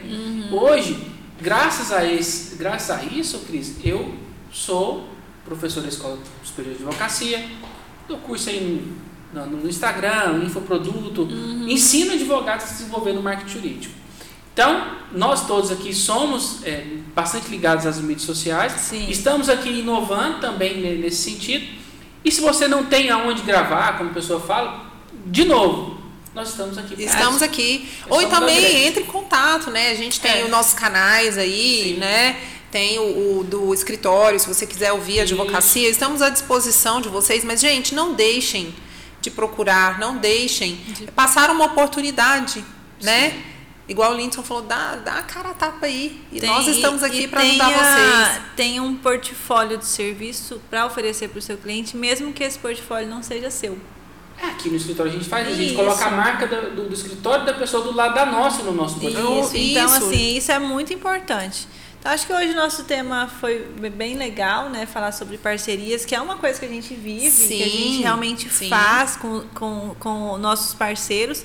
Hoje, 0.52 0.98
graças 1.42 1.92
a, 1.92 2.04
esse, 2.04 2.56
graças 2.56 2.90
a 2.90 3.02
isso, 3.04 3.40
Cris, 3.40 3.76
eu 3.84 4.14
sou 4.50 5.08
professor 5.44 5.82
da 5.82 5.88
Escola 5.88 6.18
Superior 6.44 6.74
de 6.76 6.82
Advocacia, 6.84 7.44
dou 8.08 8.18
curso 8.18 8.48
aí 8.48 8.86
no, 9.34 9.46
no- 9.46 9.68
Instagram, 9.68 10.34
no 10.34 10.44
infoproduto, 10.44 11.28
ensino 11.68 12.12
advogados 12.12 12.64
a 12.64 12.68
se 12.68 12.74
desenvolver 12.78 13.12
no 13.12 13.22
marketing 13.22 13.50
jurídico. 13.52 13.94
Então, 14.52 14.98
nós 15.12 15.46
todos 15.46 15.70
aqui 15.72 15.94
somos 15.94 16.62
é, 16.64 16.84
bastante 17.14 17.48
ligados 17.48 17.86
às 17.86 17.98
mídias 17.98 18.22
sociais, 18.22 18.72
Sim. 18.72 19.08
estamos 19.08 19.48
aqui 19.48 19.70
inovando 19.70 20.40
também 20.40 20.80
ne- 20.80 20.96
nesse 20.96 21.30
sentido. 21.30 21.66
E 22.24 22.30
se 22.30 22.40
você 22.42 22.68
não 22.68 22.84
tem 22.84 23.10
aonde 23.10 23.42
gravar, 23.42 23.96
como 23.98 24.10
a 24.10 24.12
pessoa 24.12 24.38
fala, 24.40 24.84
de 25.26 25.44
novo, 25.46 26.01
nós 26.34 26.48
estamos 26.50 26.78
aqui. 26.78 26.94
pra 26.96 27.04
Estamos 27.04 27.36
isso. 27.36 27.44
aqui. 27.44 27.88
Ou 28.08 28.26
também 28.28 28.86
entre 28.86 29.02
em 29.02 29.06
contato, 29.06 29.70
né? 29.70 29.90
A 29.90 29.94
gente 29.94 30.20
tem 30.20 30.40
É. 30.40 30.44
os 30.44 30.50
nossos 30.50 30.74
canais 30.74 31.36
aí, 31.38 31.94
Sim. 31.94 32.00
né? 32.00 32.36
Tem 32.70 32.98
o, 32.98 33.40
o 33.40 33.44
do 33.44 33.74
escritório, 33.74 34.40
se 34.40 34.48
você 34.48 34.66
quiser 34.66 34.92
ouvir 34.92 35.20
a 35.20 35.24
Isso. 35.24 35.34
advocacia, 35.34 35.88
estamos 35.90 36.22
à 36.22 36.30
disposição 36.30 37.00
de 37.02 37.08
vocês, 37.10 37.44
mas, 37.44 37.60
gente, 37.60 37.94
não 37.94 38.14
deixem 38.14 38.74
de 39.20 39.30
procurar, 39.30 39.98
não 39.98 40.16
deixem. 40.16 40.80
Passar 41.14 41.50
uma 41.50 41.66
oportunidade, 41.66 42.64
né? 43.02 43.42
Igual 43.88 44.12
o 44.12 44.16
Linton 44.16 44.42
falou, 44.42 44.62
dá, 44.62 44.96
dá 44.96 45.14
a 45.18 45.22
cara 45.22 45.50
a 45.50 45.54
tapa 45.54 45.84
aí. 45.86 46.18
E 46.32 46.40
Tem- 46.40 46.48
nós 46.48 46.66
estamos 46.66 47.02
aqui 47.02 47.28
para 47.28 47.40
ajudar 47.42 47.68
vocês. 47.70 48.42
Tem 48.56 48.80
um 48.80 48.94
portfólio 48.96 49.76
de 49.76 49.84
serviço 49.84 50.62
para 50.70 50.86
oferecer 50.86 51.28
para 51.28 51.40
o 51.40 51.42
seu 51.42 51.58
cliente, 51.58 51.94
mesmo 51.96 52.32
que 52.32 52.42
esse 52.42 52.58
portfólio 52.58 53.06
não 53.08 53.22
seja 53.22 53.50
seu. 53.50 53.76
É, 54.42 54.46
aqui 54.46 54.68
no 54.68 54.76
escritório 54.76 55.12
a 55.12 55.14
gente 55.14 55.28
faz, 55.28 55.46
a 55.46 55.50
gente 55.52 55.66
Isso. 55.66 55.76
coloca 55.76 56.04
a 56.04 56.10
marca 56.10 56.46
do, 56.48 56.74
do- 56.74 56.88
do 56.88 56.94
escritório 56.94 57.46
da 57.46 57.54
pessoa 57.54 57.84
do 57.84 57.92
lado 57.94 58.14
da 58.14 58.26
nossa 58.26 58.62
no 58.64 58.72
nosso 58.72 58.98
portfólio. 58.98 59.40
Isso. 59.44 59.56
Então, 59.56 59.86
isso. 59.86 60.06
assim, 60.06 60.36
isso 60.36 60.50
é 60.52 60.58
muito 60.58 60.92
importante. 60.92 61.68
Então, 62.00 62.10
acho 62.10 62.26
que 62.26 62.32
hoje 62.32 62.50
o 62.50 62.56
nosso 62.56 62.82
tema 62.82 63.30
foi 63.40 63.60
bem 63.94 64.16
legal, 64.16 64.68
né? 64.68 64.84
Falar 64.86 65.12
sobre 65.12 65.38
parcerias, 65.38 66.04
que 66.04 66.16
é 66.16 66.20
uma 66.20 66.34
coisa 66.36 66.58
que 66.58 66.66
a 66.66 66.68
gente 66.68 66.92
vive, 66.94 67.30
que 67.46 67.62
a 67.62 67.66
Sim, 67.66 67.70
gente 67.70 68.02
realmente 68.02 68.50
sim. 68.50 68.68
faz 68.68 69.14
com, 69.16 69.42
com, 69.54 69.94
com 70.00 70.36
nossos 70.38 70.74
parceiros. 70.74 71.44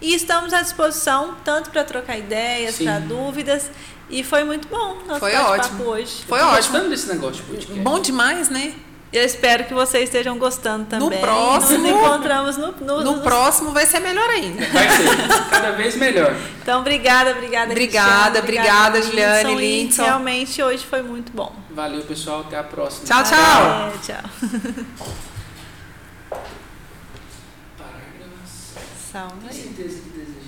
E 0.00 0.14
estamos 0.14 0.54
à 0.54 0.62
disposição 0.62 1.34
tanto 1.44 1.68
para 1.68 1.84
trocar 1.84 2.16
ideias, 2.16 2.76
Sim. 2.76 2.84
para 2.84 3.00
dúvidas. 3.00 3.70
E 4.08 4.24
foi 4.24 4.42
muito 4.44 4.66
bom 4.68 4.96
nosso 5.06 5.20
Foi 5.20 5.32
bate-papo 5.32 5.52
ótimo. 5.60 5.84
hoje. 5.84 6.24
Foi 6.26 6.38
Eu 6.40 6.44
ótimo. 6.46 6.56
gostando 6.56 6.88
desse 6.88 7.08
negócio 7.08 7.42
de 7.44 7.50
podcast. 7.50 7.80
Bom 7.80 8.00
demais, 8.00 8.48
né? 8.48 8.72
Eu 9.10 9.24
espero 9.24 9.64
que 9.64 9.72
vocês 9.72 10.04
estejam 10.04 10.36
gostando 10.38 10.84
também. 10.84 11.18
próximo- 11.20 11.78
Nos 11.78 11.88
encontramos 11.90 12.56
no, 12.58 12.72
no, 12.72 13.02
No 13.02 13.16
no- 13.16 13.22
próximo 13.22 13.70
vai 13.72 13.86
ser 13.86 14.00
melhor 14.00 14.28
ainda. 14.28 14.66
Vai 14.66 14.88
ser 14.90 15.48
cada 15.50 15.70
vez 15.72 15.96
melhor. 15.96 16.34
Então, 16.60 16.80
obrigada, 16.80 17.30
obrigada. 17.30 17.70
Obrigada, 17.72 18.42
Cristiano, 18.42 18.98
obrigada, 18.98 19.02
Juliane, 19.02 19.52
e 19.52 19.56
Linson. 19.84 20.02
Realmente 20.04 20.62
hoje 20.62 20.84
foi 20.84 21.00
muito 21.00 21.32
bom. 21.32 21.54
Valeu, 21.70 22.02
pessoal. 22.02 22.40
Até 22.40 22.58
a 22.58 22.62
próxima. 22.64 23.06
Tchau, 23.06 23.22
tchau. 23.24 23.92
É, 23.94 23.98
tchau. 24.04 24.30
Salve 29.10 29.40
Tem 29.40 29.48
aí. 29.48 29.54
certeza 29.62 30.00
que 30.02 30.10
deseja? 30.10 30.47